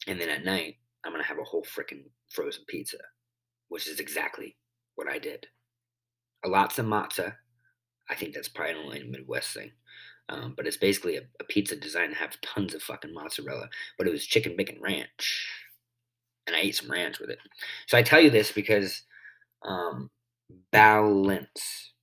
And 0.07 0.19
then 0.19 0.29
at 0.29 0.45
night 0.45 0.75
i'm 1.05 1.11
gonna 1.11 1.23
have 1.23 1.39
a 1.39 1.43
whole 1.43 1.63
freaking 1.63 2.03
frozen 2.31 2.63
pizza 2.67 2.97
which 3.69 3.87
is 3.87 3.99
exactly 3.99 4.55
what 4.95 5.09
i 5.09 5.17
did. 5.17 5.47
A 6.45 6.49
Lotzza 6.49 6.85
Motzza 6.85 7.33
i 8.09 8.15
think 8.15 8.33
that's 8.33 8.49
probably 8.49 8.75
only 8.75 9.01
a 9.01 9.05
midwest 9.05 9.53
thing 9.53 9.71
um, 10.29 10.53
but 10.55 10.65
it's 10.65 10.77
basically 10.77 11.17
a, 11.17 11.21
a, 11.39 11.43
pizza 11.43 11.75
designed 11.75 12.13
to 12.13 12.19
have 12.19 12.39
tons 12.41 12.73
of 12.73 12.81
fucking 12.81 13.13
mozzarella. 13.13 13.69
But 13.97 14.07
it 14.07 14.11
was 14.11 14.25
chicken 14.25 14.55
bacon 14.55 14.79
ranch. 14.81 15.47
and 16.47 16.55
I 16.55 16.59
ate 16.59 16.75
some 16.75 16.89
ranch 16.89 17.19
with 17.19 17.29
it. 17.29 17.39
So 17.87 17.97
I 17.97 18.03
tell 18.03 18.21
you 18.21 18.29
this 18.29 18.51
because 18.51 19.03
um, 19.63 20.09
balance 20.71 21.93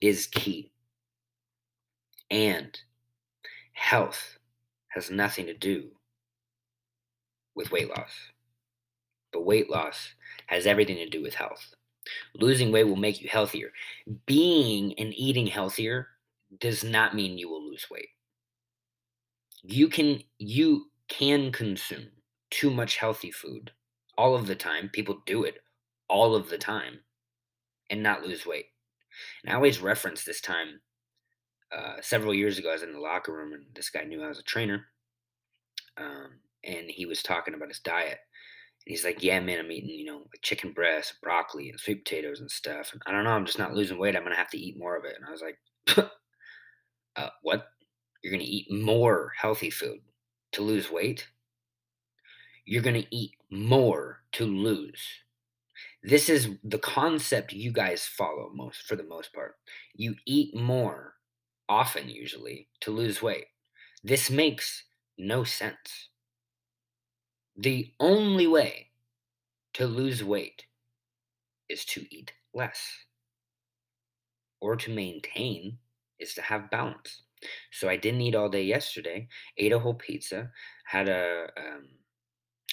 is 0.00 0.26
key. 0.26 0.72
And 2.30 2.78
health 3.72 4.38
has 4.88 5.10
nothing 5.10 5.46
to 5.46 5.54
do 5.54 5.90
with 7.54 7.70
weight 7.70 7.88
loss. 7.88 8.12
But 9.32 9.44
weight 9.44 9.70
loss 9.70 10.14
has 10.46 10.66
everything 10.66 10.96
to 10.96 11.08
do 11.08 11.22
with 11.22 11.34
health. 11.34 11.74
Losing 12.34 12.72
weight 12.72 12.84
will 12.84 12.96
make 12.96 13.20
you 13.20 13.28
healthier. 13.28 13.70
Being 14.26 14.94
and 14.98 15.12
eating 15.14 15.46
healthier 15.46 16.08
does 16.60 16.84
not 16.84 17.14
mean 17.14 17.38
you 17.38 17.48
will 17.48 17.64
lose 17.64 17.86
weight. 17.90 18.08
You 19.62 19.88
can 19.88 20.22
you 20.38 20.86
can 21.08 21.52
consume 21.52 22.08
too 22.50 22.70
much 22.70 22.96
healthy 22.96 23.30
food 23.30 23.72
all 24.16 24.34
of 24.34 24.46
the 24.46 24.54
time. 24.54 24.90
People 24.92 25.22
do 25.26 25.44
it 25.44 25.58
all 26.08 26.34
of 26.34 26.48
the 26.48 26.58
time 26.58 27.00
and 27.90 28.02
not 28.02 28.22
lose 28.22 28.46
weight. 28.46 28.66
And 29.42 29.52
I 29.52 29.56
always 29.56 29.80
reference 29.80 30.24
this 30.24 30.40
time 30.40 30.80
uh, 31.76 31.96
several 32.00 32.34
years 32.34 32.58
ago. 32.58 32.70
I 32.70 32.74
was 32.74 32.82
in 32.82 32.92
the 32.92 33.00
locker 33.00 33.32
room 33.32 33.52
and 33.52 33.64
this 33.74 33.90
guy 33.90 34.04
knew 34.04 34.22
I 34.22 34.28
was 34.28 34.38
a 34.38 34.44
trainer. 34.44 34.86
Um, 35.96 36.40
and 36.64 36.90
he 36.90 37.06
was 37.06 37.22
talking 37.22 37.54
about 37.54 37.68
his 37.68 37.80
diet. 37.80 38.18
And 38.86 38.92
he's 38.92 39.04
like, 39.04 39.22
Yeah, 39.22 39.40
man, 39.40 39.58
I'm 39.58 39.70
eating, 39.70 39.90
you 39.90 40.04
know, 40.04 40.18
like 40.18 40.42
chicken 40.42 40.72
breast, 40.72 41.14
broccoli, 41.22 41.70
and 41.70 41.80
sweet 41.80 42.04
potatoes 42.04 42.40
and 42.40 42.50
stuff. 42.50 42.92
And 42.92 43.02
I 43.06 43.12
don't 43.12 43.24
know, 43.24 43.30
I'm 43.30 43.46
just 43.46 43.58
not 43.58 43.74
losing 43.74 43.98
weight. 43.98 44.16
I'm 44.16 44.24
to 44.24 44.34
have 44.34 44.50
to 44.50 44.58
eat 44.58 44.78
more 44.78 44.96
of 44.96 45.04
it. 45.04 45.14
And 45.16 45.24
I 45.26 45.30
was 45.30 45.42
like, 45.42 46.10
uh, 47.16 47.30
What? 47.42 47.68
You're 48.22 48.32
going 48.32 48.44
to 48.44 48.50
eat 48.50 48.70
more 48.72 49.32
healthy 49.40 49.70
food 49.70 50.00
to 50.52 50.62
lose 50.62 50.90
weight? 50.90 51.28
You're 52.64 52.82
going 52.82 53.00
to 53.00 53.14
eat 53.14 53.32
more 53.50 54.22
to 54.32 54.44
lose. 54.44 55.06
This 56.02 56.28
is 56.28 56.48
the 56.64 56.78
concept 56.78 57.52
you 57.52 57.70
guys 57.70 58.04
follow 58.04 58.50
most 58.52 58.82
for 58.82 58.96
the 58.96 59.04
most 59.04 59.32
part. 59.32 59.56
You 59.94 60.16
eat 60.24 60.56
more 60.56 61.14
often, 61.68 62.08
usually, 62.08 62.68
to 62.80 62.90
lose 62.90 63.22
weight. 63.22 63.46
This 64.02 64.30
makes 64.30 64.84
no 65.18 65.44
sense. 65.44 66.08
The 67.56 67.92
only 68.00 68.46
way 68.46 68.90
to 69.74 69.86
lose 69.86 70.24
weight 70.24 70.64
is 71.68 71.84
to 71.86 72.06
eat 72.14 72.32
less, 72.54 72.80
or 74.60 74.76
to 74.76 74.90
maintain 74.90 75.78
is 76.18 76.34
to 76.34 76.42
have 76.42 76.70
balance. 76.70 77.22
So 77.70 77.88
I 77.88 77.96
didn't 77.96 78.22
eat 78.22 78.34
all 78.34 78.48
day 78.48 78.62
yesterday. 78.62 79.28
Ate 79.58 79.72
a 79.72 79.78
whole 79.78 79.94
pizza. 79.94 80.50
Had 80.86 81.08
a 81.08 81.48
um, 81.56 81.88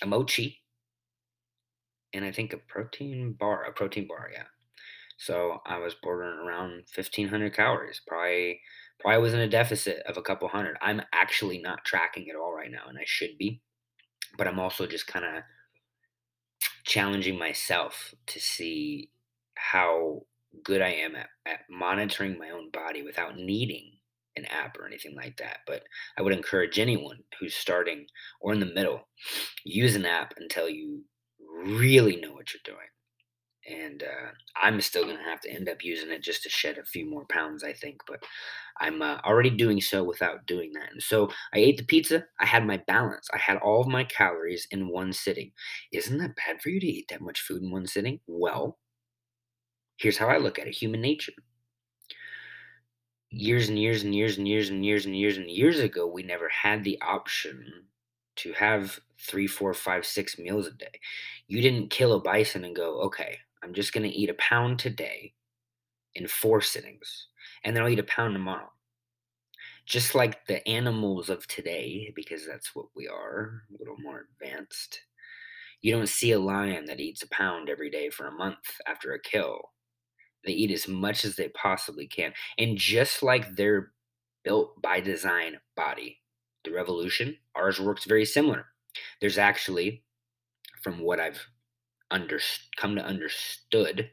a 0.01 0.05
mochi, 0.05 0.61
and 2.13 2.23
I 2.23 2.31
think 2.31 2.53
a 2.53 2.57
protein 2.57 3.35
bar. 3.37 3.63
A 3.63 3.73
protein 3.73 4.07
bar, 4.07 4.29
yeah. 4.31 4.45
So 5.17 5.59
I 5.65 5.77
was 5.79 5.95
bordering 6.01 6.39
around 6.39 6.83
fifteen 6.87 7.27
hundred 7.27 7.55
calories. 7.55 8.01
Probably 8.07 8.61
probably 8.99 9.21
was 9.21 9.33
in 9.33 9.41
a 9.41 9.49
deficit 9.49 10.03
of 10.07 10.17
a 10.17 10.21
couple 10.21 10.47
hundred. 10.47 10.77
I'm 10.81 11.01
actually 11.13 11.59
not 11.59 11.85
tracking 11.85 12.29
at 12.29 12.35
all 12.35 12.53
right 12.53 12.71
now, 12.71 12.87
and 12.87 12.97
I 12.97 13.03
should 13.05 13.37
be. 13.37 13.61
But 14.37 14.47
I'm 14.47 14.59
also 14.59 14.87
just 14.87 15.07
kind 15.07 15.25
of 15.25 15.43
challenging 16.85 17.37
myself 17.37 18.13
to 18.27 18.39
see 18.39 19.09
how 19.55 20.25
good 20.63 20.81
I 20.81 20.89
am 20.89 21.15
at, 21.15 21.29
at 21.45 21.59
monitoring 21.69 22.37
my 22.37 22.49
own 22.51 22.69
body 22.71 23.01
without 23.01 23.37
needing 23.37 23.91
an 24.35 24.45
app 24.45 24.77
or 24.77 24.85
anything 24.85 25.15
like 25.15 25.37
that. 25.37 25.59
But 25.67 25.83
I 26.17 26.21
would 26.21 26.33
encourage 26.33 26.79
anyone 26.79 27.19
who's 27.39 27.55
starting 27.55 28.05
or 28.41 28.53
in 28.53 28.59
the 28.59 28.65
middle, 28.73 29.07
use 29.63 29.95
an 29.95 30.05
app 30.05 30.33
until 30.37 30.69
you 30.69 31.03
really 31.65 32.17
know 32.17 32.33
what 32.33 32.53
you're 32.53 32.61
doing. 32.63 32.77
And 33.65 34.03
uh, 34.03 34.31
I'm 34.61 34.81
still 34.81 35.05
going 35.05 35.17
to 35.17 35.23
have 35.23 35.39
to 35.41 35.49
end 35.49 35.69
up 35.69 35.85
using 35.85 36.11
it 36.11 36.21
just 36.21 36.43
to 36.43 36.49
shed 36.49 36.77
a 36.77 36.83
few 36.83 37.09
more 37.09 37.25
pounds, 37.29 37.63
I 37.63 37.71
think. 37.71 38.01
But 38.05 38.21
I'm 38.81 39.01
uh, 39.01 39.19
already 39.23 39.51
doing 39.51 39.79
so 39.79 40.03
without 40.03 40.45
doing 40.47 40.73
that. 40.73 40.91
And 40.91 41.01
so 41.01 41.29
I 41.53 41.59
ate 41.59 41.77
the 41.77 41.85
pizza. 41.85 42.25
I 42.41 42.45
had 42.45 42.67
my 42.67 42.81
balance. 42.87 43.29
I 43.33 43.37
had 43.37 43.57
all 43.57 43.79
of 43.79 43.87
my 43.87 44.03
calories 44.03 44.67
in 44.71 44.89
one 44.89 45.13
sitting. 45.13 45.51
Isn't 45.93 46.17
that 46.17 46.35
bad 46.35 46.61
for 46.61 46.69
you 46.69 46.79
to 46.81 46.87
eat 46.87 47.07
that 47.09 47.21
much 47.21 47.39
food 47.39 47.61
in 47.61 47.71
one 47.71 47.87
sitting? 47.87 48.19
Well, 48.27 48.79
here's 49.97 50.17
how 50.17 50.27
I 50.27 50.37
look 50.37 50.59
at 50.59 50.67
it 50.67 50.73
human 50.73 51.01
nature 51.01 51.33
years 53.33 53.67
and 53.67 53.79
years 53.79 54.03
and 54.03 54.13
years 54.13 54.37
and 54.37 54.47
years 54.47 54.69
and 54.69 54.85
years 54.85 55.05
and 55.05 55.17
years 55.17 55.37
and 55.37 55.49
years 55.49 55.79
ago, 55.79 56.05
we 56.05 56.21
never 56.21 56.47
had 56.49 56.83
the 56.83 57.01
option 57.01 57.65
to 58.35 58.53
have 58.53 58.99
three, 59.19 59.47
four, 59.47 59.73
five, 59.73 60.05
six 60.05 60.37
meals 60.37 60.67
a 60.67 60.71
day. 60.71 60.99
You 61.47 61.61
didn't 61.61 61.89
kill 61.89 62.13
a 62.13 62.21
bison 62.21 62.63
and 62.63 62.75
go, 62.75 63.01
okay, 63.01 63.39
I'm 63.63 63.73
just 63.73 63.91
going 63.91 64.07
to 64.09 64.15
eat 64.15 64.29
a 64.29 64.35
pound 64.35 64.79
today 64.79 65.33
in 66.15 66.27
four 66.27 66.61
sittings, 66.61 67.27
and 67.63 67.75
then 67.75 67.83
I'll 67.83 67.89
eat 67.89 67.99
a 67.99 68.03
pound 68.03 68.33
tomorrow. 68.33 68.69
Just 69.85 70.15
like 70.15 70.45
the 70.45 70.65
animals 70.67 71.29
of 71.29 71.45
today, 71.47 72.13
because 72.15 72.45
that's 72.45 72.75
what 72.75 72.85
we 72.95 73.07
are, 73.07 73.63
a 73.69 73.79
little 73.79 73.97
more 73.97 74.27
advanced. 74.39 75.01
You 75.81 75.91
don't 75.91 76.07
see 76.07 76.31
a 76.31 76.39
lion 76.39 76.85
that 76.85 76.99
eats 76.99 77.23
a 77.23 77.29
pound 77.29 77.67
every 77.67 77.89
day 77.89 78.09
for 78.09 78.27
a 78.27 78.31
month 78.31 78.79
after 78.87 79.13
a 79.13 79.21
kill 79.21 79.73
they 80.45 80.51
eat 80.51 80.71
as 80.71 80.87
much 80.87 81.25
as 81.25 81.35
they 81.35 81.49
possibly 81.49 82.07
can. 82.07 82.33
And 82.57 82.77
just 82.77 83.23
like 83.23 83.55
their 83.55 83.91
built 84.43 84.81
by 84.81 84.99
design 84.99 85.59
body, 85.75 86.19
the 86.63 86.71
revolution, 86.71 87.37
ours 87.55 87.79
works 87.79 88.05
very 88.05 88.25
similar. 88.25 88.65
There's 89.21 89.37
actually, 89.37 90.03
from 90.81 90.99
what 90.99 91.19
I've 91.19 91.45
under, 92.11 92.39
come 92.77 92.95
to 92.95 93.05
understood 93.05 94.09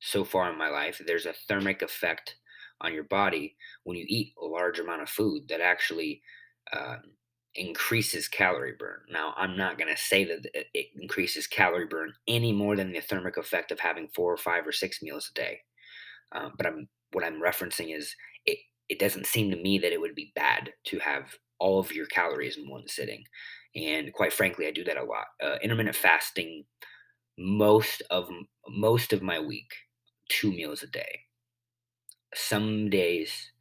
so 0.00 0.24
far 0.24 0.50
in 0.50 0.58
my 0.58 0.68
life, 0.68 1.00
there's 1.06 1.26
a 1.26 1.34
thermic 1.48 1.82
effect 1.82 2.36
on 2.80 2.92
your 2.92 3.04
body 3.04 3.56
when 3.84 3.96
you 3.96 4.04
eat 4.08 4.34
a 4.40 4.44
large 4.44 4.80
amount 4.80 5.02
of 5.02 5.08
food 5.08 5.46
that 5.48 5.60
actually 5.60 6.22
uh, 6.72 6.96
increases 7.54 8.28
calorie 8.28 8.74
burn. 8.78 9.00
Now, 9.10 9.34
I'm 9.36 9.56
not 9.56 9.78
going 9.78 9.94
to 9.94 10.00
say 10.00 10.24
that 10.24 10.46
it 10.74 10.86
increases 11.00 11.46
calorie 11.46 11.86
burn 11.86 12.12
any 12.26 12.52
more 12.52 12.76
than 12.76 12.92
the 12.92 13.00
thermic 13.00 13.36
effect 13.36 13.70
of 13.70 13.80
having 13.80 14.08
four 14.14 14.32
or 14.32 14.38
five 14.38 14.66
or 14.66 14.72
six 14.72 15.02
meals 15.02 15.30
a 15.30 15.34
day. 15.34 15.60
Um, 16.34 16.52
but 16.56 16.66
I'm 16.66 16.88
what 17.12 17.24
I'm 17.24 17.42
referencing 17.42 17.96
is 17.96 18.14
it. 18.46 18.58
It 18.88 18.98
doesn't 18.98 19.26
seem 19.26 19.50
to 19.50 19.56
me 19.56 19.78
that 19.78 19.92
it 19.92 20.00
would 20.00 20.14
be 20.14 20.32
bad 20.34 20.72
to 20.86 20.98
have 20.98 21.36
all 21.58 21.78
of 21.78 21.92
your 21.92 22.06
calories 22.06 22.56
in 22.56 22.68
one 22.68 22.88
sitting, 22.88 23.24
and 23.76 24.12
quite 24.12 24.32
frankly, 24.32 24.66
I 24.66 24.70
do 24.70 24.84
that 24.84 24.96
a 24.96 25.04
lot. 25.04 25.26
Uh, 25.42 25.56
intermittent 25.62 25.96
fasting, 25.96 26.64
most 27.38 28.02
of 28.10 28.28
most 28.68 29.12
of 29.12 29.22
my 29.22 29.38
week, 29.38 29.70
two 30.28 30.50
meals 30.52 30.82
a 30.82 30.86
day. 30.86 31.20
Some 32.34 32.88
days 32.88 33.51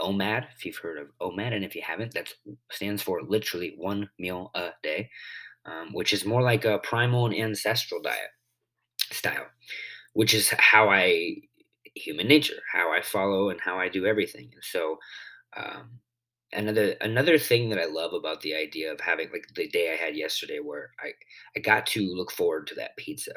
OMAD, 0.00 0.46
if 0.56 0.64
you've 0.64 0.76
heard 0.76 0.98
of 0.98 1.08
OMAD, 1.20 1.54
and 1.54 1.64
if 1.64 1.74
you 1.74 1.82
haven't, 1.82 2.14
that 2.14 2.32
stands 2.70 3.02
for 3.02 3.22
literally 3.22 3.74
one 3.76 4.08
meal 4.18 4.50
a 4.54 4.70
day, 4.82 5.10
um, 5.66 5.92
which 5.92 6.12
is 6.12 6.24
more 6.24 6.42
like 6.42 6.64
a 6.64 6.78
primal 6.78 7.26
and 7.26 7.34
ancestral 7.34 8.00
diet 8.00 8.30
style, 9.10 9.46
which 10.12 10.34
is 10.34 10.50
how 10.58 10.88
I, 10.88 11.36
human 11.94 12.28
nature, 12.28 12.60
how 12.72 12.92
I 12.92 13.02
follow 13.02 13.50
and 13.50 13.60
how 13.60 13.78
I 13.78 13.88
do 13.88 14.06
everything. 14.06 14.50
And 14.52 14.64
so, 14.64 14.98
um, 15.56 15.98
another 16.52 16.96
another 17.00 17.38
thing 17.38 17.68
that 17.68 17.78
I 17.78 17.84
love 17.84 18.14
about 18.14 18.40
the 18.40 18.54
idea 18.54 18.92
of 18.92 19.00
having 19.00 19.30
like 19.32 19.46
the 19.54 19.68
day 19.68 19.92
I 19.92 19.96
had 19.96 20.16
yesterday, 20.16 20.60
where 20.60 20.90
I 21.00 21.10
I 21.56 21.60
got 21.60 21.86
to 21.88 22.14
look 22.14 22.30
forward 22.30 22.66
to 22.68 22.74
that 22.76 22.96
pizza. 22.96 23.34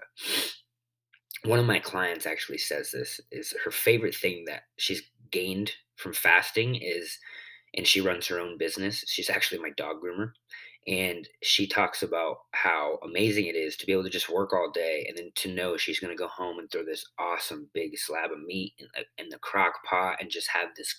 One 1.44 1.60
of 1.60 1.66
my 1.66 1.80
clients 1.80 2.26
actually 2.26 2.60
says 2.60 2.92
this 2.92 3.20
is 3.32 3.54
her 3.64 3.72
favorite 3.72 4.16
thing 4.16 4.46
that 4.46 4.64
she's 4.78 5.02
gained 5.32 5.72
from 6.02 6.14
fasting 6.14 6.76
is 6.76 7.18
and 7.76 7.88
she 7.88 8.02
runs 8.02 8.28
her 8.28 8.40
own 8.40 8.58
business. 8.58 9.04
She's 9.08 9.30
actually 9.30 9.62
my 9.62 9.72
dog 9.78 9.98
groomer. 10.04 10.32
And 10.88 11.28
she 11.44 11.68
talks 11.68 12.02
about 12.02 12.38
how 12.54 12.98
amazing 13.04 13.46
it 13.46 13.56
is 13.56 13.78
to 13.78 13.86
be 13.86 13.92
able 13.92 14.04
to 14.04 14.10
just 14.10 14.30
work 14.30 14.52
all 14.52 14.72
day 14.74 15.06
and 15.08 15.16
then 15.16 15.32
to 15.36 15.54
know 15.54 15.78
she's 15.78 16.00
going 16.00 16.12
to 16.12 16.20
go 16.20 16.28
home 16.28 16.58
and 16.58 16.70
throw 16.72 16.84
this 16.84 17.06
awesome 17.20 17.70
big 17.74 17.98
slab 17.98 18.32
of 18.32 18.42
meat 18.42 18.74
in 18.80 18.88
the, 18.96 19.24
in 19.24 19.30
the 19.30 19.38
crock 19.38 19.74
pot 19.88 20.18
and 20.20 20.32
just 20.32 20.50
have 20.50 20.70
this 20.76 20.94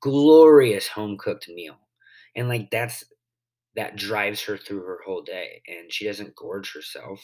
glorious 0.00 0.86
home 0.86 1.18
cooked 1.18 1.48
meal. 1.48 1.76
And 2.36 2.48
like 2.48 2.70
that's 2.70 3.04
that 3.74 3.96
drives 3.96 4.42
her 4.42 4.56
through 4.56 4.82
her 4.82 5.00
whole 5.04 5.22
day. 5.22 5.62
And 5.66 5.92
she 5.92 6.04
doesn't 6.04 6.36
gorge 6.36 6.72
herself. 6.72 7.20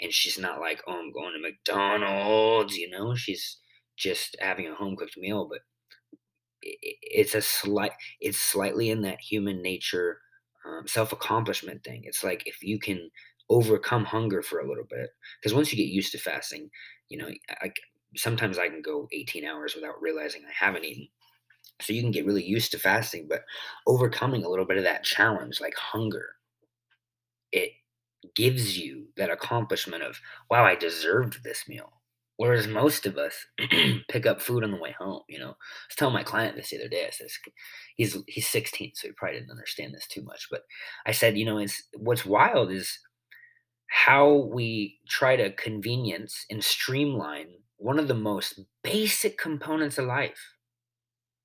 And 0.00 0.12
she's 0.12 0.38
not 0.38 0.60
like, 0.60 0.82
oh, 0.86 0.98
I'm 0.98 1.12
going 1.12 1.34
to 1.34 1.40
McDonald's, 1.40 2.76
you 2.76 2.90
know? 2.90 3.14
She's 3.14 3.58
just 3.96 4.36
having 4.40 4.66
a 4.66 4.74
home 4.74 4.96
cooked 4.96 5.16
meal, 5.16 5.46
but 5.48 5.60
it's 6.64 7.34
a 7.34 7.42
slight 7.42 7.92
it's 8.20 8.38
slightly 8.38 8.90
in 8.90 9.02
that 9.02 9.20
human 9.20 9.62
nature 9.62 10.18
um, 10.66 10.86
self 10.88 11.12
accomplishment 11.12 11.84
thing 11.84 12.02
it's 12.04 12.24
like 12.24 12.42
if 12.46 12.62
you 12.62 12.78
can 12.78 13.10
overcome 13.50 14.04
hunger 14.04 14.42
for 14.42 14.60
a 14.60 14.68
little 14.68 14.84
bit 14.88 15.10
because 15.40 15.54
once 15.54 15.70
you 15.72 15.76
get 15.76 15.92
used 15.92 16.12
to 16.12 16.18
fasting 16.18 16.70
you 17.10 17.18
know 17.18 17.28
I, 17.62 17.72
sometimes 18.16 18.58
i 18.58 18.68
can 18.68 18.82
go 18.82 19.08
18 19.12 19.44
hours 19.44 19.74
without 19.74 20.00
realizing 20.00 20.42
i 20.48 20.64
haven't 20.66 20.84
eaten 20.84 21.08
so 21.80 21.92
you 21.92 22.02
can 22.02 22.12
get 22.12 22.26
really 22.26 22.44
used 22.44 22.72
to 22.72 22.78
fasting 22.78 23.26
but 23.28 23.44
overcoming 23.86 24.44
a 24.44 24.50
little 24.50 24.66
bit 24.66 24.78
of 24.78 24.84
that 24.84 25.04
challenge 25.04 25.60
like 25.60 25.74
hunger 25.76 26.36
it 27.52 27.72
gives 28.36 28.78
you 28.78 29.08
that 29.16 29.30
accomplishment 29.30 30.02
of, 30.04 30.20
wow, 30.50 30.64
I 30.66 30.76
deserved 30.76 31.44
this 31.44 31.68
meal. 31.68 31.93
Whereas 32.36 32.66
most 32.66 33.06
of 33.06 33.16
us 33.16 33.46
pick 34.08 34.26
up 34.26 34.40
food 34.40 34.64
on 34.64 34.72
the 34.72 34.80
way 34.80 34.94
home, 34.98 35.22
you 35.28 35.38
know. 35.38 35.50
I 35.50 35.88
was 35.88 35.96
telling 35.96 36.14
my 36.14 36.24
client 36.24 36.56
this 36.56 36.70
the 36.70 36.78
other 36.78 36.88
day. 36.88 37.06
I 37.06 37.10
said, 37.10 37.28
he's 37.96 38.16
he's 38.26 38.48
16, 38.48 38.92
so 38.94 39.08
he 39.08 39.12
probably 39.12 39.38
didn't 39.38 39.52
understand 39.52 39.94
this 39.94 40.08
too 40.08 40.22
much. 40.22 40.48
But 40.50 40.62
I 41.06 41.12
said, 41.12 41.38
you 41.38 41.44
know, 41.44 41.58
it's 41.58 41.80
what's 41.96 42.26
wild 42.26 42.72
is 42.72 42.98
how 43.88 44.48
we 44.52 44.98
try 45.08 45.36
to 45.36 45.52
convenience 45.52 46.44
and 46.50 46.64
streamline 46.64 47.46
one 47.76 48.00
of 48.00 48.08
the 48.08 48.14
most 48.14 48.60
basic 48.82 49.38
components 49.38 49.98
of 49.98 50.06
life. 50.06 50.54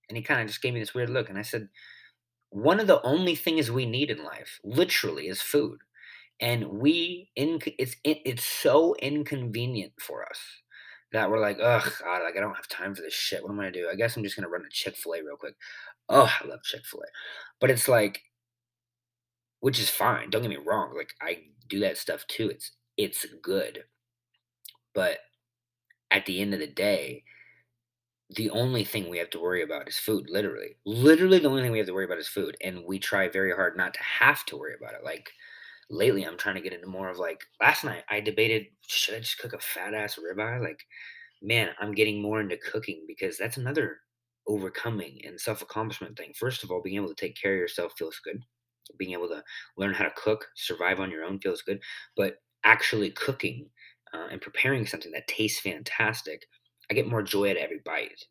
And 0.07 0.17
he 0.17 0.23
kind 0.23 0.41
of 0.41 0.47
just 0.47 0.61
gave 0.61 0.73
me 0.73 0.79
this 0.79 0.95
weird 0.95 1.11
look. 1.11 1.29
And 1.29 1.37
I 1.37 1.43
said, 1.43 1.69
one 2.49 2.79
of 2.79 2.87
the 2.87 3.01
only 3.03 3.35
things 3.35 3.69
we 3.69 3.85
need 3.85 4.09
in 4.09 4.23
life, 4.23 4.59
literally, 4.63 5.27
is 5.27 5.41
food. 5.41 5.79
And 6.39 6.67
we, 6.69 7.29
in, 7.35 7.59
it's, 7.77 7.95
it's 8.03 8.43
so 8.43 8.95
inconvenient 8.95 9.93
for 9.99 10.23
us 10.23 10.39
that 11.11 11.29
we're 11.29 11.39
like, 11.39 11.57
ugh, 11.61 11.91
God, 12.03 12.23
like 12.23 12.37
I 12.37 12.39
don't 12.39 12.55
have 12.55 12.67
time 12.67 12.93
for 12.95 13.01
this 13.01 13.13
shit. 13.13 13.41
What 13.43 13.51
am 13.51 13.59
I 13.59 13.63
gonna 13.63 13.71
do? 13.71 13.89
I 13.91 13.95
guess 13.95 14.15
I'm 14.15 14.23
just 14.23 14.35
gonna 14.35 14.49
run 14.49 14.65
a 14.65 14.69
Chick 14.69 14.95
Fil 14.95 15.13
A 15.13 15.23
real 15.23 15.37
quick. 15.37 15.55
Oh, 16.09 16.31
I 16.41 16.47
love 16.47 16.63
Chick 16.63 16.85
Fil 16.85 17.01
A, 17.01 17.07
but 17.59 17.69
it's 17.71 17.87
like, 17.87 18.21
which 19.59 19.79
is 19.79 19.89
fine. 19.89 20.29
Don't 20.29 20.41
get 20.41 20.49
me 20.49 20.57
wrong. 20.57 20.95
Like 20.95 21.13
I 21.21 21.43
do 21.67 21.79
that 21.81 21.97
stuff 21.97 22.25
too. 22.27 22.49
It's 22.49 22.71
it's 22.97 23.25
good, 23.41 23.83
but 24.93 25.19
at 26.11 26.25
the 26.25 26.41
end 26.41 26.53
of 26.53 26.59
the 26.59 26.67
day, 26.67 27.23
the 28.35 28.49
only 28.51 28.83
thing 28.83 29.09
we 29.09 29.17
have 29.17 29.29
to 29.31 29.39
worry 29.39 29.63
about 29.63 29.87
is 29.87 29.97
food. 29.97 30.29
Literally, 30.29 30.75
literally, 30.85 31.39
the 31.39 31.49
only 31.49 31.61
thing 31.63 31.71
we 31.71 31.79
have 31.79 31.87
to 31.87 31.93
worry 31.93 32.05
about 32.05 32.19
is 32.19 32.27
food, 32.27 32.55
and 32.63 32.83
we 32.85 32.99
try 32.99 33.27
very 33.27 33.51
hard 33.53 33.75
not 33.77 33.93
to 33.95 34.03
have 34.03 34.45
to 34.47 34.57
worry 34.57 34.75
about 34.79 34.93
it. 34.93 35.03
Like 35.03 35.31
lately 35.89 36.23
I'm 36.25 36.37
trying 36.37 36.55
to 36.55 36.61
get 36.61 36.73
into 36.73 36.87
more 36.87 37.09
of 37.09 37.17
like 37.19 37.41
last 37.61 37.83
night 37.83 38.03
I 38.09 38.19
debated 38.19 38.67
should 38.87 39.15
I 39.15 39.19
just 39.19 39.39
cook 39.39 39.53
a 39.53 39.59
fat 39.59 39.93
ass 39.93 40.17
ribeye? 40.17 40.61
Like, 40.61 40.81
man, 41.41 41.71
I'm 41.79 41.93
getting 41.93 42.21
more 42.21 42.41
into 42.41 42.57
cooking 42.57 43.05
because 43.07 43.37
that's 43.37 43.57
another 43.57 43.99
overcoming 44.47 45.19
and 45.25 45.39
self 45.39 45.61
accomplishment 45.61 46.17
thing. 46.17 46.33
First 46.37 46.63
of 46.63 46.71
all, 46.71 46.81
being 46.81 46.97
able 46.97 47.09
to 47.09 47.15
take 47.15 47.37
care 47.41 47.53
of 47.53 47.59
yourself 47.59 47.93
feels 47.97 48.19
good. 48.23 48.43
Being 48.97 49.13
able 49.13 49.29
to 49.29 49.43
learn 49.77 49.93
how 49.93 50.05
to 50.05 50.11
cook, 50.15 50.47
survive 50.55 50.99
on 50.99 51.11
your 51.11 51.23
own 51.23 51.39
feels 51.39 51.61
good. 51.61 51.81
But 52.17 52.37
actually 52.63 53.11
cooking 53.11 53.69
uh, 54.13 54.27
and 54.31 54.41
preparing 54.41 54.85
something 54.87 55.11
that 55.11 55.27
tastes 55.27 55.59
fantastic, 55.61 56.45
I 56.89 56.93
get 56.95 57.07
more 57.07 57.21
joy 57.23 57.49
at 57.49 57.57
every 57.57 57.81
bite. 57.85 58.23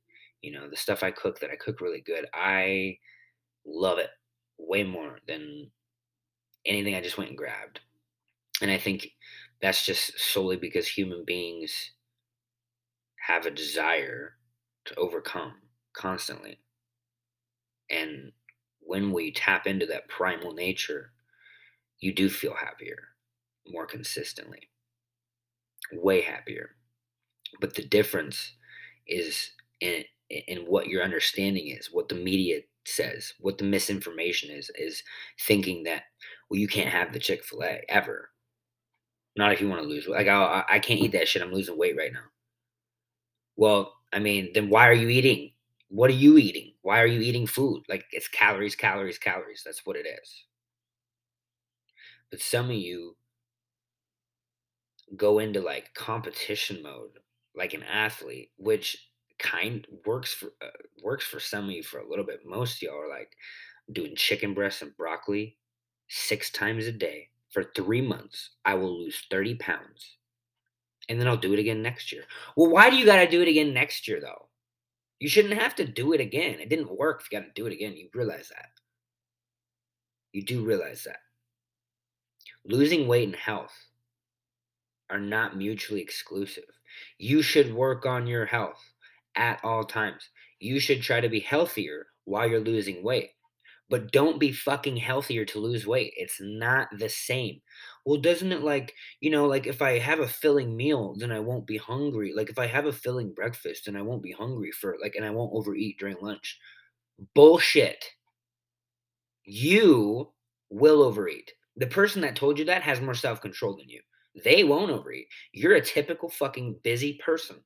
You 0.43 0.53
know, 0.53 0.69
the 0.69 0.77
stuff 0.77 1.03
I 1.03 1.11
cook 1.13 1.41
that 1.41 1.51
I 1.51 1.57
cook 1.57 1.81
really 1.81 2.01
good, 2.01 2.27
I 2.35 2.99
love 3.67 3.99
it 3.99 4.11
way 4.59 4.85
more 4.85 5.19
than 5.27 5.71
anything 6.69 6.95
I 6.95 7.01
just 7.01 7.19
went 7.19 7.31
and 7.31 7.39
grabbed. 7.39 7.81
And 8.61 8.71
I 8.71 8.79
think 8.79 9.09
that's 9.61 9.85
just 9.85 10.19
solely 10.19 10.57
because 10.57 10.87
human 10.87 11.25
beings 11.25 11.93
have 13.27 13.47
a 13.47 13.51
desire 13.51 14.35
to 14.87 14.95
overcome 14.97 15.55
constantly. 15.93 16.61
And 17.91 18.33
when 18.81 19.13
we 19.13 19.33
tap 19.33 19.67
into 19.67 19.87
that 19.87 20.09
primal 20.09 20.53
nature, 20.53 21.13
you 21.99 22.15
do 22.15 22.29
feel 22.29 22.55
happier 22.55 23.09
more 23.67 23.87
consistently, 23.87 24.71
way 25.93 26.21
happier. 26.23 26.71
But 27.61 27.75
the 27.75 27.85
difference 27.85 28.53
is 29.07 29.51
in 29.81 30.05
in 30.31 30.59
what 30.67 30.89
your 30.89 31.03
understanding 31.03 31.69
is, 31.69 31.89
what 31.91 32.09
the 32.09 32.15
media 32.15 32.61
says, 32.85 33.33
what 33.41 33.57
the 33.59 33.65
misinformation 33.65 34.51
is, 34.51 34.71
is 34.75 35.03
thinking 35.41 35.85
that 35.85 36.03
well, 36.49 36.59
you 36.59 36.69
can't 36.69 36.89
have 36.89 37.13
the 37.13 37.19
Chick 37.19 37.45
Fil 37.45 37.63
A 37.63 37.83
ever. 37.89 38.31
Not 39.37 39.53
if 39.53 39.61
you 39.61 39.69
want 39.69 39.83
to 39.83 39.89
lose. 39.89 40.09
Like 40.09 40.29
I, 40.29 40.65
I 40.69 40.79
can't 40.79 41.01
eat 41.01 41.13
that 41.13 41.29
shit. 41.29 41.43
I'm 41.43 41.53
losing 41.53 41.79
weight 41.79 41.97
right 41.97 42.13
now. 42.13 42.25
Well, 43.57 43.95
I 44.13 44.19
mean, 44.19 44.51
then 44.55 44.69
why 44.71 44.89
are 44.89 44.95
you 44.95 45.09
eating? 45.09 45.53
What 45.89 46.11
are 46.11 46.15
you 46.15 46.39
eating? 46.39 46.73
Why 46.83 47.01
are 47.01 47.07
you 47.07 47.21
eating 47.21 47.47
food? 47.47 47.83
Like 47.89 48.05
it's 48.13 48.29
calories, 48.29 48.75
calories, 48.75 49.19
calories. 49.19 49.63
That's 49.65 49.85
what 49.87 49.97
it 49.97 50.07
is. 50.07 50.45
But 52.31 52.41
some 52.41 52.67
of 52.67 52.77
you 52.77 53.17
go 55.17 55.39
into 55.39 55.61
like 55.61 55.95
competition 55.95 56.83
mode, 56.83 57.19
like 57.55 57.75
an 57.75 57.83
athlete, 57.83 58.51
which 58.57 58.97
kind 59.39 59.87
works 60.05 60.35
for 60.35 60.47
uh, 60.63 60.71
works 61.03 61.25
for 61.27 61.41
some 61.41 61.67
of 61.67 61.71
you 61.71 61.83
for 61.83 62.01
a 62.01 62.09
little 62.09 62.25
bit. 62.25 62.41
Most 62.47 62.83
y'all 62.83 63.01
are 63.01 63.09
like 63.09 63.37
doing 63.93 64.17
chicken 64.17 64.55
breasts 64.55 64.83
and 64.83 64.97
broccoli 64.97 65.58
six 66.09 66.51
times 66.51 66.87
a 66.87 66.93
day 66.93 67.29
for 67.51 67.65
three 67.65 68.01
months. 68.01 68.51
I 68.65 68.75
will 68.75 68.99
lose 68.99 69.23
30 69.31 69.57
pounds. 69.57 70.17
And 71.09 71.21
then 71.21 71.29
I'll 71.29 71.37
do 71.37 71.55
it 71.55 71.59
again 71.59 71.83
next 71.83 72.13
year. 72.13 72.25
Well, 72.57 72.71
why 72.71 72.91
do 72.91 72.97
you 72.97 73.07
got 73.07 73.17
to 73.17 73.31
do 73.31 73.41
it 73.41 73.49
again 73.49 73.73
next 73.73 74.07
year, 74.07 74.21
though? 74.21 74.49
You 75.21 75.29
shouldn't 75.29 75.61
have 75.61 75.75
to 75.77 75.87
do 75.87 76.13
it 76.13 76.21
again. 76.21 76.61
It 76.61 76.69
didn't 76.69 76.97
work 76.97 77.21
if 77.21 77.33
you 77.33 77.39
got 77.39 77.47
to 77.47 77.53
do 77.61 77.67
it 77.67 77.73
again. 77.73 77.97
You 77.97 78.09
realize 78.15 78.51
that. 78.51 78.69
You 80.33 80.45
do 80.45 80.65
realize 80.65 81.05
that. 81.05 81.21
Losing 82.65 83.09
weight 83.09 83.27
and 83.27 83.37
health 83.37 83.73
are 85.11 85.19
not 85.19 85.57
mutually 85.57 86.03
exclusive. 86.03 86.65
You 87.19 87.43
should 87.43 87.75
work 87.75 88.05
on 88.05 88.27
your 88.27 88.45
health 88.45 88.83
at 89.35 89.61
all 89.65 89.85
times. 89.85 90.29
You 90.61 90.79
should 90.79 91.03
try 91.03 91.21
to 91.21 91.29
be 91.29 91.41
healthier 91.41 92.07
while 92.25 92.49
you're 92.49 92.61
losing 92.61 93.03
weight. 93.03 93.31
But 93.91 94.13
don't 94.13 94.39
be 94.39 94.53
fucking 94.53 94.99
healthier 94.99 95.45
to 95.47 95.61
lose 95.61 95.87
weight. 95.87 96.13
It's 96.17 96.39
not 96.41 96.89
the 96.99 97.09
same. 97.09 97.61
Well, 98.05 98.21
doesn't 98.21 98.53
it 98.53 98.63
like, 98.63 98.95
you 99.21 99.31
know, 99.31 99.47
like 99.47 99.67
if 99.67 99.81
I 99.81 99.99
have 99.99 100.21
a 100.21 100.29
filling 100.29 100.77
meal, 100.77 101.15
then 101.17 101.33
I 101.33 101.41
won't 101.41 101.67
be 101.67 101.79
hungry. 101.79 102.33
Like 102.35 102.51
if 102.51 102.59
I 102.59 102.67
have 102.67 102.87
a 102.87 102.93
filling 102.93 103.33
breakfast, 103.33 103.87
then 103.87 103.97
I 103.97 104.03
won't 104.03 104.23
be 104.23 104.33
hungry 104.33 104.73
for 104.73 104.97
like, 105.01 105.15
and 105.15 105.25
I 105.25 105.31
won't 105.31 105.55
overeat 105.55 105.99
during 105.99 106.17
lunch. 106.21 106.59
Bullshit. 107.35 108.05
You 109.45 110.33
will 110.69 111.03
overeat. 111.03 111.51
The 111.77 111.87
person 111.87 112.21
that 112.23 112.37
told 112.37 112.59
you 112.59 112.67
that 112.67 112.83
has 112.83 113.01
more 113.01 113.15
self 113.15 113.41
control 113.41 113.77
than 113.77 113.89
you. 113.89 114.01
They 114.45 114.65
won't 114.65 114.91
overeat. 114.91 115.29
You're 115.53 115.77
a 115.77 115.81
typical 115.81 116.29
fucking 116.29 116.81
busy 116.83 117.15
person 117.25 117.57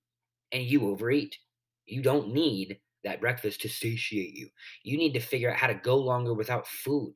and 0.52 0.62
you 0.62 0.88
overeat. 0.88 1.36
You 1.86 2.02
don't 2.02 2.32
need 2.32 2.78
that 3.04 3.20
breakfast 3.20 3.60
to 3.62 3.68
satiate 3.68 4.34
you. 4.34 4.48
You 4.82 4.96
need 4.96 5.14
to 5.14 5.20
figure 5.20 5.50
out 5.50 5.58
how 5.58 5.66
to 5.66 5.74
go 5.74 5.96
longer 5.96 6.34
without 6.34 6.66
food. 6.66 7.14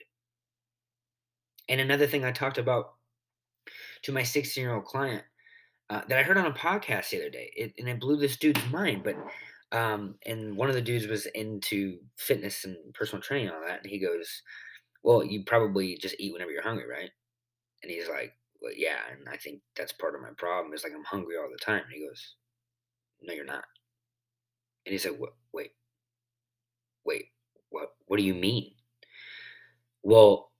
And 1.68 1.80
another 1.80 2.06
thing 2.06 2.24
I 2.24 2.32
talked 2.32 2.58
about 2.58 2.94
to 4.02 4.12
my 4.12 4.22
16 4.22 4.62
year 4.62 4.74
old 4.74 4.84
client 4.84 5.24
uh, 5.90 6.02
that 6.08 6.18
I 6.18 6.22
heard 6.22 6.36
on 6.36 6.46
a 6.46 6.52
podcast 6.52 7.10
the 7.10 7.18
other 7.18 7.30
day, 7.30 7.52
it, 7.56 7.74
and 7.78 7.88
it 7.88 8.00
blew 8.00 8.16
this 8.16 8.36
dude's 8.36 8.64
mind. 8.70 9.04
But 9.04 9.16
um, 9.76 10.16
and 10.26 10.56
one 10.56 10.68
of 10.68 10.74
the 10.74 10.82
dudes 10.82 11.06
was 11.06 11.26
into 11.26 11.98
fitness 12.16 12.64
and 12.64 12.76
personal 12.94 13.22
training 13.22 13.48
and 13.48 13.56
all 13.56 13.62
that, 13.66 13.82
and 13.82 13.90
he 13.90 13.98
goes, 13.98 14.42
"Well, 15.02 15.24
you 15.24 15.44
probably 15.44 15.96
just 15.96 16.16
eat 16.18 16.32
whenever 16.32 16.50
you're 16.50 16.62
hungry, 16.62 16.88
right?" 16.88 17.10
And 17.82 17.92
he's 17.92 18.08
like, 18.08 18.32
"Well, 18.60 18.72
yeah." 18.76 18.98
And 19.12 19.28
I 19.28 19.36
think 19.36 19.60
that's 19.76 19.92
part 19.92 20.14
of 20.14 20.22
my 20.22 20.30
problem 20.38 20.74
is 20.74 20.84
like 20.84 20.92
I'm 20.94 21.04
hungry 21.04 21.36
all 21.36 21.50
the 21.50 21.64
time. 21.64 21.82
And 21.84 21.92
he 21.92 22.06
goes, 22.06 22.34
"No, 23.22 23.34
you're 23.34 23.44
not." 23.44 23.64
And 24.86 24.92
he 24.92 24.98
said, 24.98 25.18
"Wait, 25.52 25.72
wait, 27.04 27.26
what? 27.70 27.94
What 28.06 28.16
do 28.18 28.22
you 28.22 28.34
mean?" 28.34 28.74
Well, 30.02 30.52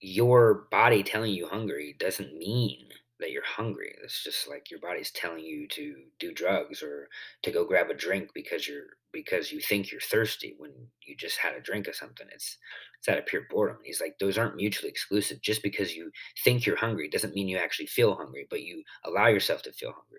your 0.00 0.66
body 0.70 1.02
telling 1.02 1.32
you 1.32 1.48
hungry 1.48 1.94
doesn't 1.98 2.36
mean 2.38 2.88
that 3.20 3.30
you're 3.32 3.44
hungry. 3.44 3.94
It's 4.02 4.22
just 4.24 4.48
like 4.48 4.70
your 4.70 4.80
body's 4.80 5.10
telling 5.12 5.44
you 5.44 5.68
to 5.68 5.96
do 6.18 6.32
drugs 6.34 6.82
or 6.82 7.08
to 7.42 7.50
go 7.52 7.64
grab 7.64 7.90
a 7.90 7.94
drink 7.94 8.30
because 8.34 8.66
you're 8.68 8.86
because 9.12 9.52
you 9.52 9.60
think 9.60 9.90
you're 9.92 10.00
thirsty 10.00 10.54
when 10.58 10.72
you 11.02 11.16
just 11.16 11.38
had 11.38 11.54
a 11.54 11.60
drink 11.60 11.86
of 11.88 11.94
something. 11.96 12.26
It's 12.32 12.58
it's 12.98 13.08
out 13.08 13.18
of 13.18 13.26
pure 13.26 13.42
boredom. 13.50 13.78
he's 13.84 14.00
like, 14.00 14.18
those 14.18 14.38
aren't 14.38 14.56
mutually 14.56 14.90
exclusive. 14.90 15.40
Just 15.42 15.62
because 15.62 15.94
you 15.94 16.10
think 16.44 16.66
you're 16.66 16.76
hungry 16.76 17.08
doesn't 17.08 17.34
mean 17.34 17.48
you 17.48 17.58
actually 17.58 17.86
feel 17.86 18.14
hungry, 18.16 18.46
but 18.50 18.62
you 18.62 18.82
allow 19.04 19.28
yourself 19.28 19.62
to 19.62 19.72
feel 19.72 19.92
hungry 19.92 20.11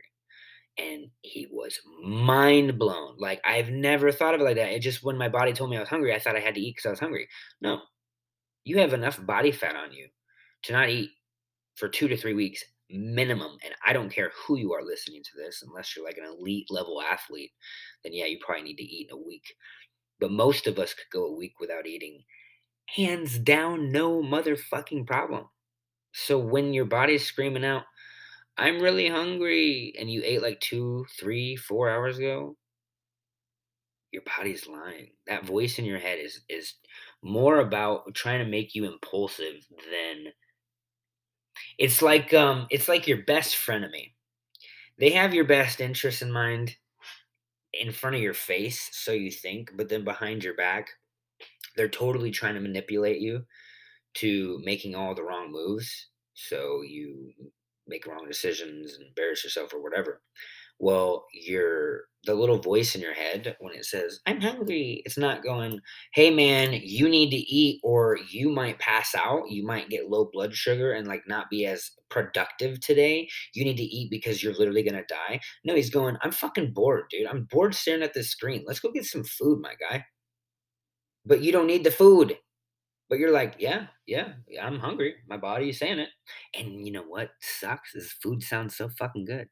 and 0.78 1.08
he 1.22 1.48
was 1.52 1.80
mind 2.04 2.80
blown. 2.80 3.16
Like 3.18 3.42
I've 3.46 3.70
never 3.70 4.12
thought 4.12 4.34
of 4.34 4.42
it 4.42 4.44
like 4.44 4.56
that. 4.56 4.72
It 4.72 4.80
just 4.80 5.04
when 5.04 5.18
my 5.18 5.30
body 5.30 5.54
told 5.54 5.70
me 5.70 5.78
I 5.78 5.82
was 5.82 5.90
hungry, 5.90 6.14
I 6.14 6.20
thought 6.20 6.36
I 6.36 6.40
had 6.42 6.56
to 6.56 6.62
eat 6.62 6.76
because 6.76 6.88
I 6.88 6.92
was 6.92 7.00
hungry. 7.00 7.28
No, 7.62 7.82
you 8.64 8.80
have 8.80 8.94
enough 8.94 9.24
body 9.26 9.52
fat 9.52 9.76
on 9.76 9.92
you 9.92 10.08
to 10.64 10.74
not 10.74 10.90
eat 10.90 11.12
for 11.76 11.88
two 11.88 12.08
to 12.08 12.18
three 12.18 12.34
weeks 12.34 12.64
minimum. 12.90 13.58
And 13.64 13.74
I 13.86 13.94
don't 13.94 14.12
care 14.12 14.32
who 14.46 14.58
you 14.58 14.74
are 14.74 14.84
listening 14.84 15.24
to 15.24 15.38
this, 15.38 15.64
unless 15.68 15.96
you're 15.96 16.06
like 16.06 16.18
an 16.18 16.26
elite 16.26 16.68
level 16.70 17.02
athlete, 17.02 17.52
then 18.04 18.14
yeah, 18.14 18.26
you 18.26 18.40
probably 18.46 18.64
need 18.64 18.78
to 18.78 18.84
eat 18.84 19.10
in 19.10 19.18
a 19.18 19.22
week. 19.22 19.56
But 20.20 20.32
most 20.32 20.68
of 20.68 20.80
us 20.80 20.94
could 20.94 21.10
go 21.12 21.26
a 21.26 21.36
week 21.36 21.60
without 21.60 21.88
eating. 21.88 22.24
Hands 22.96 23.40
down, 23.40 23.92
no 23.92 24.22
motherfucking 24.22 25.08
problem. 25.08 25.46
So 26.14 26.38
when 26.38 26.74
your 26.74 26.86
body's 26.86 27.26
screaming 27.26 27.66
out, 27.66 27.84
I'm 28.58 28.82
really 28.82 29.08
hungry, 29.10 29.94
and 30.00 30.10
you 30.10 30.22
ate 30.24 30.42
like 30.42 30.60
two, 30.60 31.06
three, 31.20 31.56
four 31.56 31.90
hours 31.90 32.18
ago, 32.18 32.58
your 34.12 34.24
body's 34.38 34.68
lying. 34.68 35.10
That 35.28 35.46
voice 35.46 35.80
in 35.80 35.86
your 35.86 36.00
head 36.00 36.20
is 36.20 36.42
is 36.50 36.76
more 37.24 37.60
about 37.60 38.14
trying 38.14 38.40
to 38.40 38.50
make 38.50 38.76
you 38.76 38.86
impulsive 38.86 39.66
than 39.92 40.32
It's 41.78 42.02
like 42.02 42.34
um 42.34 42.68
it's 42.70 42.88
like 42.88 43.08
your 43.08 43.24
best 43.24 43.56
frenemy. 43.56 44.14
They 45.00 45.12
have 45.12 45.34
your 45.34 45.46
best 45.46 45.82
interest 45.82 46.22
in 46.22 46.32
mind 46.32 46.76
in 47.74 47.92
front 47.92 48.16
of 48.16 48.22
your 48.22 48.34
face, 48.34 48.90
so 48.94 49.12
you 49.12 49.32
think, 49.32 49.72
but 49.76 49.90
then 49.90 50.04
behind 50.04 50.44
your 50.44 50.56
back, 50.56 50.90
they're 51.76 51.90
totally 51.90 52.32
trying 52.32 52.56
to 52.56 52.62
manipulate 52.62 53.20
you 53.22 53.46
to 54.16 54.62
making 54.64 54.96
all 54.96 55.16
the 55.16 55.24
wrong 55.24 55.52
moves 55.52 56.10
so 56.36 56.82
you 56.84 57.34
make 57.88 58.08
wrong 58.08 58.28
decisions 58.28 58.96
and 58.96 59.08
embarrass 59.08 59.44
yourself 59.44 59.74
or 59.74 59.82
whatever. 59.82 60.22
Well, 60.80 61.26
your 61.34 62.06
the 62.26 62.34
little 62.36 62.58
voice 62.58 62.96
in 62.96 63.02
your 63.02 63.14
head 63.14 63.56
when 63.60 63.74
it 63.76 63.86
says, 63.86 64.20
"I'm 64.26 64.42
hungry," 64.42 65.02
it's 65.06 65.18
not 65.18 65.44
going, 65.44 65.80
"Hey 66.14 66.30
man, 66.32 66.74
you 66.74 67.08
need 67.10 67.30
to 67.32 67.38
eat 67.38 67.80
or 67.84 68.18
you 68.30 68.50
might 68.50 68.80
pass 68.80 69.14
out, 69.16 69.50
you 69.50 69.66
might 69.66 69.90
get 69.90 70.10
low 70.10 70.26
blood 70.32 70.56
sugar 70.56 70.92
and 70.94 71.08
like 71.08 71.28
not 71.28 71.50
be 71.50 71.66
as 71.66 71.92
productive 72.10 72.80
today. 72.82 73.30
You 73.54 73.64
need 73.66 73.78
to 73.78 73.84
eat 73.84 74.10
because 74.10 74.42
you're 74.44 74.54
literally 74.54 74.84
going 74.84 74.96
to 75.02 75.06
die." 75.14 75.40
No, 75.64 75.76
he's 75.76 75.90
going, 75.90 76.18
"I'm 76.22 76.32
fucking 76.32 76.74
bored, 76.74 77.06
dude. 77.10 77.28
I'm 77.28 77.46
bored 77.52 77.76
staring 77.76 78.04
at 78.04 78.14
this 78.14 78.30
screen. 78.32 78.64
Let's 78.68 78.80
go 78.80 78.92
get 78.92 79.06
some 79.06 79.24
food, 79.24 79.60
my 79.62 79.76
guy." 79.76 80.06
But 81.26 81.42
you 81.42 81.52
don't 81.52 81.68
need 81.68 81.84
the 81.84 81.92
food. 81.92 82.38
But 83.10 83.20
you're 83.20 83.32
like, 83.32 83.56
"Yeah, 83.60 83.88
yeah, 84.08 84.34
I'm 84.62 84.80
hungry. 84.80 85.16
My 85.28 85.38
body 85.38 85.70
is 85.70 85.80
saying 85.80 86.00
it." 86.00 86.10
And 86.56 86.86
you 86.86 86.92
know 86.92 87.04
what 87.04 87.32
sucks 87.42 87.96
is 87.96 88.12
food 88.12 88.44
sounds 88.44 88.76
so 88.76 88.90
fucking 88.90 89.26
good. 89.26 89.50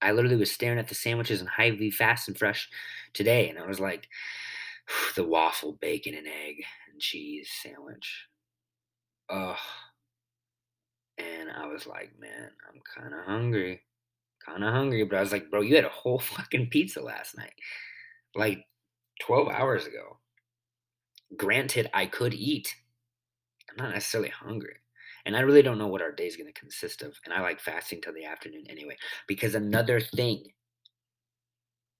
I 0.00 0.12
literally 0.12 0.36
was 0.36 0.50
staring 0.50 0.78
at 0.78 0.88
the 0.88 0.94
sandwiches 0.96 1.40
in 1.40 1.46
Hy-Vee 1.46 1.92
Fast 1.92 2.28
and 2.28 2.36
Fresh 2.36 2.68
today, 3.14 3.48
and 3.48 3.58
I 3.58 3.66
was 3.66 3.78
like, 3.78 4.08
the 5.16 5.24
waffle, 5.24 5.78
bacon, 5.80 6.14
and 6.14 6.26
egg 6.26 6.64
and 6.90 7.00
cheese 7.00 7.48
sandwich. 7.62 8.26
Ugh. 9.30 9.56
And 11.18 11.50
I 11.50 11.66
was 11.66 11.86
like, 11.86 12.12
man, 12.18 12.50
I'm 12.68 12.80
kind 12.94 13.14
of 13.14 13.24
hungry. 13.24 13.82
Kind 14.44 14.64
of 14.64 14.72
hungry. 14.72 15.04
But 15.04 15.16
I 15.16 15.20
was 15.20 15.32
like, 15.32 15.50
bro, 15.50 15.60
you 15.60 15.76
had 15.76 15.84
a 15.84 15.90
whole 15.90 16.18
fucking 16.18 16.70
pizza 16.70 17.00
last 17.00 17.36
night. 17.36 17.54
Like 18.34 18.64
12 19.20 19.48
hours 19.48 19.86
ago. 19.86 20.18
Granted, 21.36 21.90
I 21.94 22.06
could 22.06 22.34
eat. 22.34 22.74
I'm 23.70 23.84
not 23.84 23.94
necessarily 23.94 24.30
hungry. 24.30 24.76
And 25.24 25.36
I 25.36 25.40
really 25.40 25.62
don't 25.62 25.78
know 25.78 25.86
what 25.86 26.02
our 26.02 26.12
day 26.12 26.26
is 26.26 26.36
going 26.36 26.52
to 26.52 26.60
consist 26.60 27.02
of. 27.02 27.14
And 27.24 27.32
I 27.32 27.40
like 27.40 27.60
fasting 27.60 28.00
till 28.00 28.12
the 28.12 28.24
afternoon 28.24 28.64
anyway. 28.68 28.96
Because 29.28 29.52
mm. 29.52 29.58
another 29.58 30.00
thing 30.00 30.44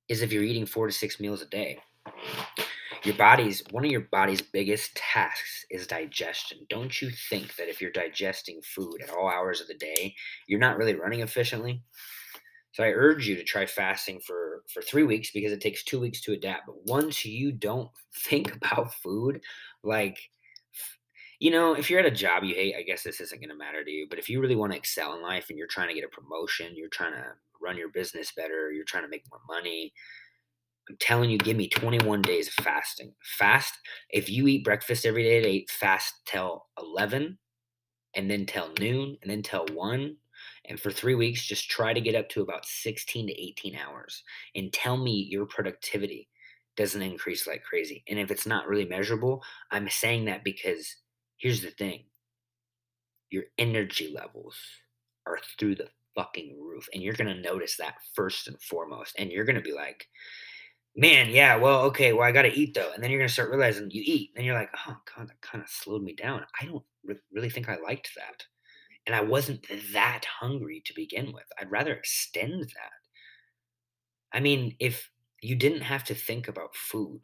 is 0.08 0.22
if 0.22 0.32
you're 0.32 0.42
eating 0.42 0.66
four 0.66 0.86
to 0.86 0.92
six 0.92 1.20
meals 1.20 1.42
a 1.42 1.46
day, 1.46 1.78
your 3.04 3.14
body's 3.16 3.62
one 3.70 3.84
of 3.84 3.90
your 3.90 4.08
body's 4.12 4.42
biggest 4.42 4.94
tasks 4.96 5.64
is 5.70 5.86
digestion. 5.86 6.58
Don't 6.68 7.00
you 7.00 7.10
think 7.10 7.56
that 7.56 7.68
if 7.68 7.80
you're 7.80 7.90
digesting 7.90 8.60
food 8.62 9.02
at 9.02 9.10
all 9.10 9.28
hours 9.28 9.60
of 9.60 9.68
the 9.68 9.74
day, 9.74 10.14
you're 10.46 10.60
not 10.60 10.76
really 10.76 10.94
running 10.94 11.20
efficiently? 11.20 11.82
So 12.72 12.82
I 12.84 12.88
urge 12.88 13.28
you 13.28 13.36
to 13.36 13.44
try 13.44 13.66
fasting 13.66 14.20
for 14.20 14.64
for 14.72 14.82
3 14.82 15.04
weeks 15.04 15.30
because 15.32 15.52
it 15.52 15.60
takes 15.60 15.84
2 15.84 16.00
weeks 16.00 16.20
to 16.22 16.32
adapt. 16.32 16.66
But 16.66 16.86
once 16.86 17.24
you 17.24 17.52
don't 17.52 17.90
think 18.14 18.54
about 18.56 18.94
food, 18.94 19.40
like 19.82 20.18
you 21.40 21.50
know, 21.50 21.74
if 21.74 21.90
you're 21.90 21.98
at 21.98 22.06
a 22.06 22.10
job 22.10 22.44
you 22.44 22.54
hate, 22.54 22.76
I 22.76 22.82
guess 22.82 23.02
this 23.02 23.20
isn't 23.20 23.40
going 23.40 23.50
to 23.50 23.56
matter 23.56 23.82
to 23.82 23.90
you. 23.90 24.06
But 24.08 24.20
if 24.20 24.28
you 24.28 24.40
really 24.40 24.54
want 24.54 24.72
to 24.72 24.78
excel 24.78 25.16
in 25.16 25.22
life 25.22 25.46
and 25.48 25.58
you're 25.58 25.66
trying 25.66 25.88
to 25.88 25.94
get 25.94 26.04
a 26.04 26.08
promotion, 26.08 26.76
you're 26.76 26.88
trying 26.88 27.14
to 27.14 27.24
run 27.60 27.76
your 27.76 27.88
business 27.88 28.32
better, 28.36 28.70
you're 28.70 28.84
trying 28.84 29.02
to 29.02 29.08
make 29.08 29.24
more 29.28 29.40
money, 29.48 29.92
I'm 30.88 30.96
telling 30.98 31.30
you, 31.30 31.38
give 31.38 31.56
me 31.56 31.68
21 31.68 32.22
days 32.22 32.48
of 32.48 32.54
fasting. 32.64 33.14
Fast. 33.38 33.74
If 34.10 34.28
you 34.28 34.48
eat 34.48 34.64
breakfast 34.64 35.06
every 35.06 35.22
day 35.22 35.38
at 35.38 35.46
8, 35.46 35.70
fast 35.70 36.14
till 36.26 36.66
11, 36.78 37.38
and 38.14 38.30
then 38.30 38.46
till 38.46 38.70
noon, 38.80 39.16
and 39.22 39.30
then 39.30 39.42
till 39.42 39.66
1. 39.72 40.16
And 40.68 40.78
for 40.78 40.90
three 40.90 41.14
weeks, 41.14 41.44
just 41.44 41.70
try 41.70 41.92
to 41.92 42.00
get 42.00 42.14
up 42.14 42.28
to 42.30 42.42
about 42.42 42.64
16 42.64 43.26
to 43.26 43.40
18 43.40 43.76
hours 43.76 44.22
and 44.54 44.72
tell 44.72 44.96
me 44.96 45.26
your 45.30 45.46
productivity 45.46 46.28
doesn't 46.76 47.02
increase 47.02 47.46
like 47.46 47.62
crazy. 47.64 48.04
And 48.08 48.18
if 48.18 48.30
it's 48.30 48.46
not 48.46 48.68
really 48.68 48.86
measurable, 48.86 49.42
I'm 49.70 49.88
saying 49.90 50.26
that 50.26 50.44
because 50.44 50.96
Here's 51.42 51.60
the 51.60 51.70
thing 51.70 52.04
your 53.30 53.44
energy 53.58 54.14
levels 54.14 54.56
are 55.26 55.40
through 55.58 55.74
the 55.74 55.88
fucking 56.14 56.56
roof. 56.60 56.86
And 56.94 57.02
you're 57.02 57.14
going 57.14 57.34
to 57.34 57.42
notice 57.42 57.76
that 57.78 57.96
first 58.14 58.46
and 58.46 58.60
foremost. 58.62 59.16
And 59.18 59.32
you're 59.32 59.44
going 59.44 59.56
to 59.56 59.62
be 59.62 59.72
like, 59.72 60.06
man, 60.94 61.30
yeah, 61.30 61.56
well, 61.56 61.80
okay, 61.86 62.12
well, 62.12 62.28
I 62.28 62.30
got 62.30 62.42
to 62.42 62.56
eat 62.56 62.74
though. 62.74 62.92
And 62.94 63.02
then 63.02 63.10
you're 63.10 63.18
going 63.18 63.28
to 63.28 63.32
start 63.32 63.50
realizing 63.50 63.90
you 63.90 64.02
eat. 64.04 64.30
And 64.36 64.46
you're 64.46 64.54
like, 64.54 64.70
oh, 64.86 64.96
God, 65.16 65.28
that 65.28 65.40
kind 65.40 65.64
of 65.64 65.68
slowed 65.68 66.04
me 66.04 66.14
down. 66.14 66.44
I 66.60 66.66
don't 66.66 66.84
re- 67.04 67.16
really 67.32 67.50
think 67.50 67.68
I 67.68 67.76
liked 67.80 68.10
that. 68.16 68.44
And 69.06 69.16
I 69.16 69.20
wasn't 69.22 69.66
that 69.92 70.24
hungry 70.24 70.82
to 70.86 70.94
begin 70.94 71.32
with. 71.32 71.46
I'd 71.58 71.70
rather 71.70 71.92
extend 71.92 72.62
that. 72.62 72.92
I 74.32 74.40
mean, 74.40 74.76
if 74.78 75.10
you 75.40 75.56
didn't 75.56 75.82
have 75.82 76.04
to 76.04 76.14
think 76.14 76.48
about 76.48 76.76
food 76.76 77.22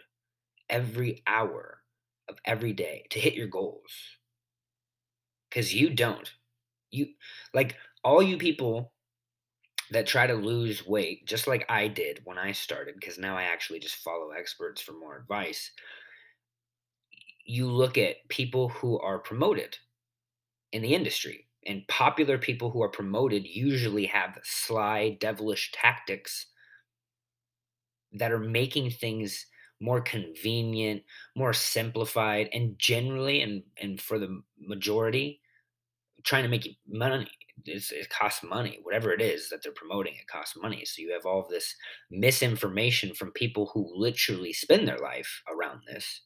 every 0.69 1.23
hour 1.27 1.83
of 2.29 2.37
every 2.45 2.73
day 2.73 3.07
to 3.11 3.21
hit 3.21 3.35
your 3.35 3.47
goals 3.47 3.93
because 5.49 5.75
you 5.75 5.91
don't 5.91 6.33
you 6.91 7.07
like 7.55 7.77
all 8.05 8.23
you 8.23 8.37
people 8.37 8.93
that 9.91 10.07
try 10.07 10.27
to 10.27 10.35
lose 10.35 10.87
weight 10.87 11.27
just 11.27 11.47
like 11.47 11.64
i 11.69 11.88
did 11.88 12.21
when 12.25 12.37
i 12.37 12.53
started 12.53 12.95
because 13.01 13.19
now 13.19 13.37
i 13.37 13.45
actually 13.45 13.79
just 13.79 13.97
follow 13.97 14.31
experts 14.31 14.83
for 14.83 14.93
more 14.93 15.17
advice 15.17 15.71
you 17.47 17.67
look 17.67 17.97
at 17.97 18.29
people 18.29 18.69
who 18.69 18.99
are 19.01 19.19
promoted 19.19 19.77
in 20.73 20.83
the 20.83 20.95
industry 20.95 21.47
and 21.66 21.87
popular 21.88 22.38
people 22.38 22.71
who 22.71 22.83
are 22.83 22.88
promoted 22.88 23.47
usually 23.47 24.07
have 24.07 24.38
sly 24.42 25.16
devilish 25.21 25.73
tactics 25.73 26.47
that 28.12 28.33
are 28.33 28.38
making 28.38 28.90
things 28.90 29.47
more 29.81 30.01
convenient, 30.01 31.03
more 31.37 31.53
simplified, 31.53 32.49
and 32.53 32.79
generally, 32.79 33.42
and 33.42 33.62
and 33.81 34.01
for 34.01 34.18
the 34.18 34.42
majority, 34.59 35.40
trying 36.25 36.42
to 36.42 36.49
make 36.49 36.77
money. 36.88 37.31
It's, 37.64 37.90
it 37.90 38.09
costs 38.09 38.44
money. 38.44 38.79
Whatever 38.83 39.12
it 39.12 39.21
is 39.21 39.49
that 39.51 39.62
they're 39.62 39.73
promoting, 39.73 40.14
it 40.14 40.27
costs 40.29 40.57
money. 40.57 40.85
So 40.85 41.03
you 41.03 41.12
have 41.12 41.27
all 41.27 41.40
of 41.40 41.49
this 41.49 41.75
misinformation 42.11 43.14
from 43.14 43.33
people 43.33 43.71
who 43.73 43.92
literally 43.94 44.53
spend 44.53 44.87
their 44.87 44.99
life 44.99 45.42
around 45.53 45.83
this, 45.87 46.21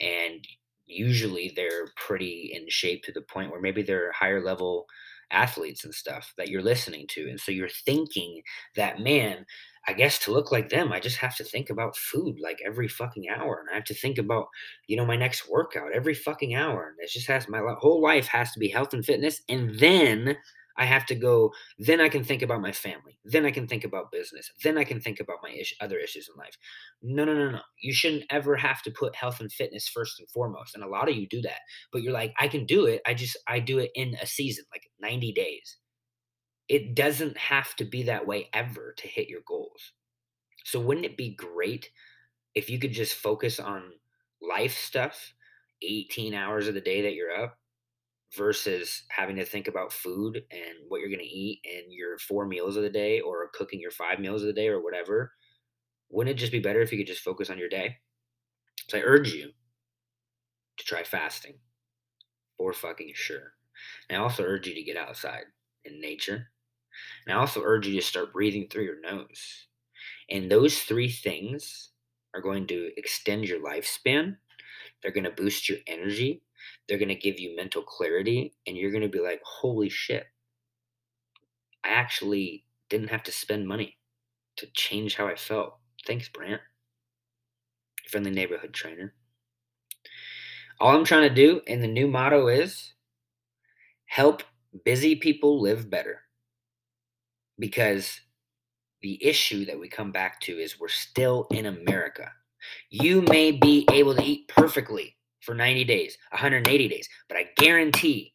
and 0.00 0.46
usually 0.88 1.52
they're 1.54 1.88
pretty 1.96 2.50
in 2.54 2.68
shape 2.68 3.04
to 3.04 3.12
the 3.12 3.22
point 3.22 3.50
where 3.50 3.60
maybe 3.60 3.82
they're 3.82 4.12
higher 4.12 4.42
level 4.42 4.86
athletes 5.30 5.84
and 5.84 5.94
stuff 5.94 6.32
that 6.36 6.48
you're 6.48 6.62
listening 6.62 7.06
to. 7.08 7.28
And 7.28 7.38
so 7.38 7.52
you're 7.52 7.68
thinking 7.68 8.42
that, 8.76 9.00
man, 9.00 9.44
I 9.86 9.92
guess 9.92 10.18
to 10.20 10.32
look 10.32 10.52
like 10.52 10.68
them, 10.68 10.92
I 10.92 11.00
just 11.00 11.18
have 11.18 11.36
to 11.36 11.44
think 11.44 11.70
about 11.70 11.96
food 11.96 12.38
like 12.40 12.60
every 12.64 12.88
fucking 12.88 13.28
hour. 13.28 13.60
And 13.60 13.68
I 13.70 13.74
have 13.74 13.84
to 13.84 13.94
think 13.94 14.18
about, 14.18 14.48
you 14.86 14.96
know, 14.96 15.06
my 15.06 15.16
next 15.16 15.48
workout 15.48 15.92
every 15.92 16.14
fucking 16.14 16.54
hour. 16.54 16.88
And 16.88 16.96
it 16.98 17.10
just 17.10 17.26
has 17.26 17.48
my 17.48 17.60
whole 17.78 18.02
life 18.02 18.26
has 18.28 18.52
to 18.52 18.58
be 18.58 18.68
health 18.68 18.92
and 18.92 19.04
fitness. 19.04 19.40
And 19.48 19.78
then 19.78 20.36
I 20.78 20.86
have 20.86 21.04
to 21.06 21.14
go, 21.14 21.52
then 21.78 22.00
I 22.00 22.08
can 22.08 22.24
think 22.24 22.42
about 22.42 22.60
my 22.60 22.72
family. 22.72 23.18
Then 23.24 23.44
I 23.44 23.50
can 23.50 23.66
think 23.66 23.84
about 23.84 24.12
business. 24.12 24.50
Then 24.62 24.78
I 24.78 24.84
can 24.84 25.00
think 25.00 25.20
about 25.20 25.38
my 25.42 25.54
other 25.80 25.98
issues 25.98 26.28
in 26.32 26.38
life. 26.38 26.56
No, 27.02 27.24
no, 27.24 27.34
no, 27.34 27.50
no. 27.50 27.60
You 27.82 27.92
shouldn't 27.92 28.24
ever 28.30 28.56
have 28.56 28.82
to 28.82 28.90
put 28.90 29.16
health 29.16 29.40
and 29.40 29.52
fitness 29.52 29.88
first 29.88 30.20
and 30.20 30.30
foremost. 30.30 30.74
And 30.74 30.84
a 30.84 30.88
lot 30.88 31.08
of 31.08 31.16
you 31.16 31.26
do 31.28 31.42
that. 31.42 31.60
But 31.92 32.02
you're 32.02 32.12
like, 32.12 32.32
I 32.38 32.48
can 32.48 32.64
do 32.64 32.86
it. 32.86 33.02
I 33.06 33.14
just, 33.14 33.36
I 33.46 33.58
do 33.60 33.78
it 33.78 33.90
in 33.94 34.14
a 34.22 34.26
season, 34.26 34.64
like 34.72 34.84
90 35.00 35.32
days 35.32 35.78
it 36.68 36.94
doesn't 36.94 37.36
have 37.36 37.74
to 37.76 37.84
be 37.84 38.04
that 38.04 38.26
way 38.26 38.48
ever 38.52 38.94
to 38.98 39.08
hit 39.08 39.28
your 39.28 39.40
goals. 39.46 39.92
So 40.64 40.80
wouldn't 40.80 41.06
it 41.06 41.16
be 41.16 41.34
great 41.34 41.90
if 42.54 42.68
you 42.68 42.78
could 42.78 42.92
just 42.92 43.14
focus 43.14 43.58
on 43.58 43.84
life 44.42 44.76
stuff 44.76 45.32
18 45.82 46.34
hours 46.34 46.68
of 46.68 46.74
the 46.74 46.80
day 46.80 47.02
that 47.02 47.14
you're 47.14 47.34
up 47.34 47.58
versus 48.36 49.04
having 49.08 49.36
to 49.36 49.44
think 49.44 49.68
about 49.68 49.92
food 49.92 50.42
and 50.50 50.74
what 50.88 51.00
you're 51.00 51.08
going 51.08 51.18
to 51.18 51.24
eat 51.24 51.60
and 51.64 51.92
your 51.92 52.18
four 52.18 52.46
meals 52.46 52.76
of 52.76 52.82
the 52.82 52.90
day 52.90 53.20
or 53.20 53.50
cooking 53.54 53.80
your 53.80 53.90
five 53.90 54.18
meals 54.18 54.42
of 54.42 54.48
the 54.48 54.52
day 54.52 54.68
or 54.68 54.82
whatever? 54.82 55.32
Wouldn't 56.10 56.36
it 56.36 56.40
just 56.40 56.52
be 56.52 56.60
better 56.60 56.80
if 56.80 56.92
you 56.92 56.98
could 56.98 57.06
just 57.06 57.22
focus 57.22 57.50
on 57.50 57.58
your 57.58 57.68
day? 57.68 57.96
So 58.88 58.98
I 58.98 59.02
urge 59.02 59.32
you 59.32 59.50
to 60.78 60.84
try 60.84 61.02
fasting 61.02 61.58
for 62.56 62.72
fucking 62.72 63.12
sure. 63.14 63.52
And 64.08 64.18
I 64.18 64.22
also 64.22 64.42
urge 64.44 64.66
you 64.66 64.74
to 64.74 64.82
get 64.82 64.96
outside 64.96 65.44
in 65.84 66.00
nature 66.00 66.48
and 67.26 67.36
I 67.36 67.40
also 67.40 67.62
urge 67.62 67.86
you 67.86 67.94
to 68.00 68.06
start 68.06 68.32
breathing 68.32 68.68
through 68.68 68.84
your 68.84 69.00
nose. 69.00 69.66
And 70.30 70.50
those 70.50 70.78
three 70.80 71.10
things 71.10 71.90
are 72.34 72.40
going 72.40 72.66
to 72.68 72.90
extend 72.96 73.46
your 73.46 73.60
lifespan. 73.60 74.36
They're 75.02 75.12
going 75.12 75.24
to 75.24 75.30
boost 75.30 75.68
your 75.68 75.78
energy. 75.86 76.42
They're 76.88 76.98
going 76.98 77.08
to 77.08 77.14
give 77.14 77.38
you 77.38 77.56
mental 77.56 77.82
clarity. 77.82 78.54
And 78.66 78.76
you're 78.76 78.90
going 78.90 79.02
to 79.02 79.08
be 79.08 79.20
like, 79.20 79.40
holy 79.44 79.88
shit, 79.88 80.26
I 81.84 81.88
actually 81.88 82.64
didn't 82.88 83.08
have 83.08 83.22
to 83.24 83.32
spend 83.32 83.66
money 83.66 83.96
to 84.56 84.66
change 84.74 85.16
how 85.16 85.26
I 85.26 85.36
felt. 85.36 85.78
Thanks, 86.06 86.28
Brant. 86.28 86.60
Friendly 88.08 88.30
neighborhood 88.30 88.72
trainer. 88.72 89.14
All 90.80 90.96
I'm 90.96 91.04
trying 91.04 91.28
to 91.28 91.34
do, 91.34 91.60
and 91.66 91.82
the 91.82 91.88
new 91.88 92.06
motto 92.06 92.48
is 92.48 92.94
help 94.06 94.42
busy 94.84 95.16
people 95.16 95.60
live 95.60 95.90
better 95.90 96.22
because 97.58 98.20
the 99.02 99.22
issue 99.24 99.64
that 99.66 99.78
we 99.78 99.88
come 99.88 100.12
back 100.12 100.40
to 100.40 100.52
is 100.52 100.80
we're 100.80 100.88
still 100.88 101.46
in 101.50 101.66
America. 101.66 102.30
You 102.90 103.22
may 103.22 103.52
be 103.52 103.86
able 103.92 104.14
to 104.14 104.22
eat 104.22 104.48
perfectly 104.48 105.16
for 105.48 105.54
90 105.54 105.84
days, 105.84 106.18
180 106.32 106.88
days, 106.88 107.08
but 107.26 107.38
I 107.38 107.46
guarantee 107.56 108.34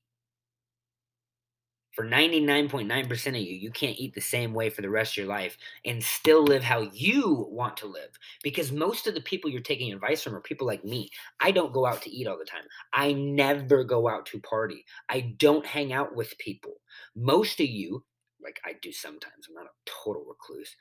for 1.92 2.04
99.9% 2.04 3.28
of 3.28 3.36
you, 3.36 3.54
you 3.56 3.70
can't 3.70 4.00
eat 4.00 4.16
the 4.16 4.20
same 4.20 4.52
way 4.52 4.72
for 4.72 4.82
the 4.82 4.90
rest 4.90 5.14
of 5.14 5.18
your 5.18 5.28
life 5.28 5.56
and 5.86 6.04
still 6.04 6.42
live 6.42 6.64
how 6.64 6.90
you 6.92 7.48
want 7.52 7.78
to 7.78 7.86
live. 7.86 8.10
Because 8.42 8.72
most 8.72 9.06
of 9.06 9.14
the 9.14 9.22
people 9.22 9.48
you're 9.48 9.62
taking 9.62 9.94
advice 9.94 10.24
from 10.24 10.34
are 10.34 10.42
people 10.42 10.66
like 10.66 10.84
me. 10.84 11.12
I 11.40 11.52
don't 11.52 11.72
go 11.72 11.86
out 11.86 12.02
to 12.02 12.10
eat 12.10 12.26
all 12.26 12.40
the 12.40 12.46
time. 12.46 12.64
I 12.94 13.14
never 13.14 13.84
go 13.84 14.10
out 14.10 14.26
to 14.28 14.40
party. 14.40 14.84
I 15.08 15.36
don't 15.38 15.68
hang 15.68 15.94
out 15.94 16.16
with 16.16 16.36
people. 16.40 16.74
Most 17.16 17.60
of 17.60 17.68
you, 17.68 18.04
like 18.42 18.60
I 18.66 18.74
do 18.82 18.92
sometimes, 18.92 19.46
I'm 19.48 19.54
not 19.54 19.66
a 19.66 19.92
total 20.04 20.26
recluse, 20.28 20.76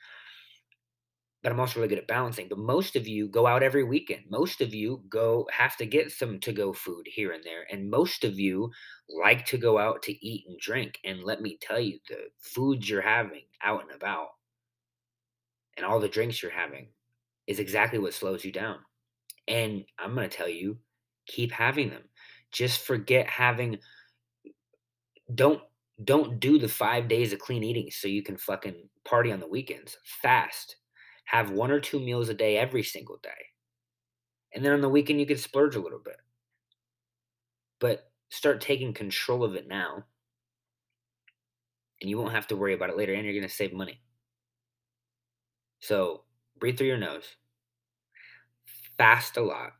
but 1.43 1.51
I'm 1.51 1.59
also 1.59 1.79
really 1.79 1.89
good 1.89 1.99
at 1.99 2.07
balancing. 2.07 2.47
But 2.47 2.57
most 2.57 2.95
of 2.95 3.05
you 3.05 3.27
go 3.27 3.45
out 3.45 3.61
every 3.61 3.83
weekend. 3.83 4.23
Most 4.29 4.61
of 4.61 4.73
you 4.73 5.03
go 5.09 5.45
have 5.51 5.75
to 5.77 5.85
get 5.85 6.09
some 6.11 6.39
to 6.39 6.53
go 6.53 6.71
food 6.71 7.05
here 7.05 7.33
and 7.33 7.43
there. 7.43 7.65
And 7.69 7.91
most 7.91 8.23
of 8.23 8.39
you 8.39 8.71
like 9.09 9.45
to 9.47 9.57
go 9.57 9.77
out 9.77 10.01
to 10.03 10.25
eat 10.25 10.45
and 10.47 10.57
drink. 10.57 10.99
And 11.03 11.21
let 11.21 11.41
me 11.41 11.57
tell 11.61 11.81
you, 11.81 11.99
the 12.07 12.29
foods 12.39 12.89
you're 12.89 13.01
having 13.01 13.41
out 13.61 13.81
and 13.81 13.91
about 13.91 14.29
and 15.75 15.85
all 15.85 15.99
the 15.99 16.07
drinks 16.07 16.41
you're 16.41 16.51
having 16.51 16.87
is 17.45 17.59
exactly 17.59 17.99
what 17.99 18.13
slows 18.13 18.45
you 18.45 18.51
down. 18.53 18.77
And 19.49 19.83
I'm 19.99 20.15
going 20.15 20.29
to 20.29 20.35
tell 20.35 20.47
you, 20.47 20.77
keep 21.27 21.51
having 21.51 21.89
them. 21.89 22.03
Just 22.51 22.85
forget 22.85 23.27
having 23.27 23.79
don't 25.35 25.61
don't 26.03 26.39
do 26.39 26.57
the 26.57 26.67
5 26.67 27.07
days 27.07 27.33
of 27.33 27.39
clean 27.39 27.63
eating 27.63 27.89
so 27.91 28.07
you 28.07 28.23
can 28.23 28.37
fucking 28.37 28.75
party 29.05 29.31
on 29.31 29.39
the 29.39 29.47
weekends. 29.47 29.97
Fast 30.21 30.77
have 31.25 31.51
one 31.51 31.71
or 31.71 31.79
two 31.79 31.99
meals 31.99 32.29
a 32.29 32.33
day 32.33 32.57
every 32.57 32.83
single 32.83 33.17
day. 33.23 33.29
And 34.53 34.63
then 34.63 34.73
on 34.73 34.81
the 34.81 34.89
weekend, 34.89 35.19
you 35.19 35.25
can 35.25 35.37
splurge 35.37 35.75
a 35.75 35.81
little 35.81 36.01
bit. 36.03 36.17
But 37.79 38.11
start 38.29 38.61
taking 38.61 38.93
control 38.93 39.43
of 39.43 39.55
it 39.55 39.67
now. 39.67 40.03
And 42.01 42.09
you 42.09 42.17
won't 42.17 42.33
have 42.33 42.47
to 42.47 42.55
worry 42.55 42.73
about 42.73 42.89
it 42.89 42.97
later. 42.97 43.13
And 43.13 43.23
you're 43.23 43.33
going 43.33 43.47
to 43.47 43.53
save 43.53 43.73
money. 43.73 43.99
So 45.79 46.23
breathe 46.59 46.77
through 46.77 46.87
your 46.87 46.97
nose, 46.97 47.25
fast 48.97 49.37
a 49.37 49.41
lot, 49.41 49.71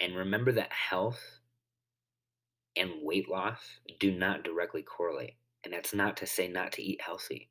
and 0.00 0.14
remember 0.14 0.52
that 0.52 0.72
health 0.72 1.20
and 2.76 2.90
weight 3.02 3.28
loss 3.30 3.60
do 3.98 4.10
not 4.10 4.44
directly 4.44 4.82
correlate. 4.82 5.36
And 5.64 5.72
that's 5.72 5.94
not 5.94 6.16
to 6.18 6.26
say 6.26 6.48
not 6.48 6.72
to 6.72 6.82
eat 6.82 7.00
healthy. 7.00 7.50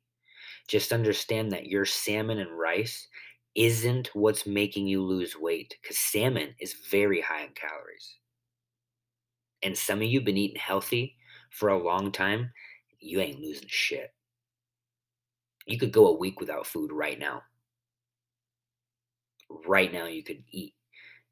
Just 0.68 0.92
understand 0.92 1.52
that 1.52 1.66
your 1.66 1.84
salmon 1.84 2.38
and 2.38 2.56
rice 2.56 3.08
isn't 3.58 4.08
what's 4.14 4.46
making 4.46 4.86
you 4.86 5.02
lose 5.02 5.36
weight 5.36 5.76
because 5.82 5.98
salmon 5.98 6.54
is 6.60 6.76
very 6.88 7.20
high 7.20 7.42
in 7.42 7.50
calories. 7.54 8.14
And 9.64 9.76
some 9.76 9.98
of 9.98 10.04
you 10.04 10.20
have 10.20 10.24
been 10.24 10.36
eating 10.36 10.60
healthy 10.60 11.16
for 11.50 11.70
a 11.70 11.82
long 11.82 12.12
time, 12.12 12.52
you 13.00 13.18
ain't 13.20 13.40
losing 13.40 13.66
shit. 13.66 14.14
You 15.66 15.76
could 15.76 15.90
go 15.90 16.06
a 16.06 16.16
week 16.16 16.38
without 16.38 16.68
food 16.68 16.92
right 16.92 17.18
now. 17.18 17.42
Right 19.66 19.92
now, 19.92 20.06
you 20.06 20.22
could 20.22 20.44
eat 20.52 20.74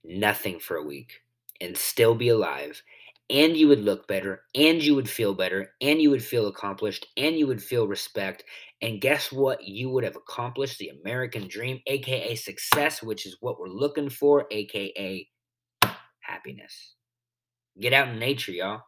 nothing 0.02 0.58
for 0.58 0.78
a 0.78 0.84
week 0.84 1.12
and 1.60 1.76
still 1.76 2.16
be 2.16 2.30
alive 2.30 2.82
and 3.30 3.56
you 3.56 3.68
would 3.68 3.80
look 3.84 4.06
better 4.06 4.42
and 4.54 4.82
you 4.82 4.94
would 4.94 5.08
feel 5.08 5.34
better 5.34 5.72
and 5.80 6.00
you 6.00 6.10
would 6.10 6.22
feel 6.22 6.46
accomplished 6.46 7.06
and 7.16 7.36
you 7.36 7.46
would 7.46 7.62
feel 7.62 7.88
respect 7.88 8.44
and 8.82 9.00
guess 9.00 9.32
what? 9.32 9.64
You 9.64 9.90
would 9.90 10.04
have 10.04 10.16
accomplished 10.16 10.78
the 10.78 10.90
american 10.90 11.48
dream 11.48 11.80
aka 11.86 12.34
success 12.34 13.02
which 13.02 13.26
is 13.26 13.36
what 13.40 13.58
we're 13.58 13.68
looking 13.68 14.10
for 14.10 14.46
aka 14.50 15.28
happiness. 16.20 16.94
Get 17.80 17.92
out 17.92 18.08
in 18.08 18.18
nature 18.18 18.52
y'all. 18.52 18.82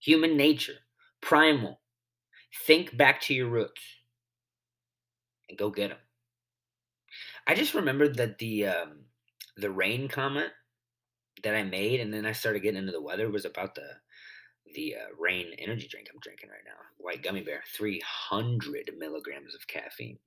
Human 0.00 0.36
nature. 0.36 0.76
Primal. 1.20 1.80
Think 2.66 2.96
back 2.96 3.20
to 3.22 3.34
your 3.34 3.48
roots. 3.48 3.82
And 5.48 5.58
go 5.58 5.70
get 5.70 5.90
them 5.90 5.98
i 7.46 7.54
just 7.54 7.74
remembered 7.74 8.16
that 8.16 8.38
the 8.38 8.66
um, 8.66 9.04
the 9.56 9.70
rain 9.70 10.08
comment 10.08 10.50
that 11.42 11.54
I 11.54 11.62
made, 11.62 12.00
and 12.00 12.12
then 12.12 12.26
I 12.26 12.32
started 12.32 12.60
getting 12.60 12.78
into 12.78 12.92
the 12.92 13.02
weather 13.02 13.30
was 13.30 13.44
about 13.44 13.74
the 13.74 13.88
the 14.74 14.94
uh, 14.96 15.14
Reign 15.18 15.46
energy 15.58 15.88
drink 15.88 16.08
I'm 16.12 16.20
drinking 16.20 16.50
right 16.50 16.64
now. 16.64 16.72
White 16.98 17.22
gummy 17.22 17.42
bear, 17.42 17.62
300 17.76 18.90
milligrams 18.98 19.54
of 19.54 19.66
caffeine. 19.66 20.18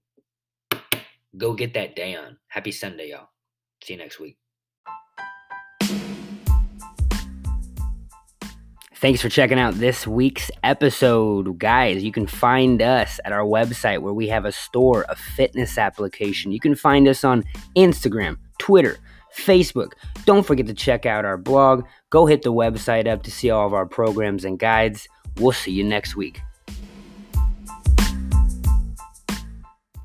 Go 1.37 1.53
get 1.53 1.73
that 1.73 1.95
day 1.95 2.15
on. 2.15 2.37
Happy 2.47 2.71
Sunday, 2.71 3.09
y'all. 3.09 3.29
See 3.83 3.93
you 3.93 3.99
next 3.99 4.19
week. 4.19 4.37
Thanks 8.95 9.21
for 9.21 9.29
checking 9.29 9.59
out 9.59 9.73
this 9.75 10.07
week's 10.07 10.49
episode. 10.63 11.59
Guys, 11.59 12.03
you 12.03 12.11
can 12.11 12.25
find 12.25 12.81
us 12.81 13.19
at 13.25 13.33
our 13.33 13.43
website 13.43 13.99
where 13.99 14.13
we 14.13 14.29
have 14.29 14.45
a 14.45 14.51
store, 14.51 15.05
a 15.09 15.15
fitness 15.15 15.77
application. 15.77 16.51
You 16.53 16.61
can 16.61 16.75
find 16.75 17.07
us 17.07 17.23
on 17.23 17.43
Instagram, 17.75 18.37
Twitter, 18.57 18.97
Facebook. 19.37 19.91
Don't 20.25 20.45
forget 20.45 20.65
to 20.67 20.73
check 20.73 21.05
out 21.05 21.25
our 21.25 21.37
blog. 21.37 21.83
Go 22.15 22.25
hit 22.25 22.43
the 22.43 22.53
website 22.53 23.07
up 23.07 23.23
to 23.23 23.29
see 23.29 23.49
all 23.49 23.67
of 23.67 23.73
our 23.73 23.85
programs 23.85 24.45
and 24.45 24.57
guides. 24.57 25.09
We'll 25.35 25.51
see 25.51 25.73
you 25.73 25.83
next 25.83 26.15
week. 26.15 26.39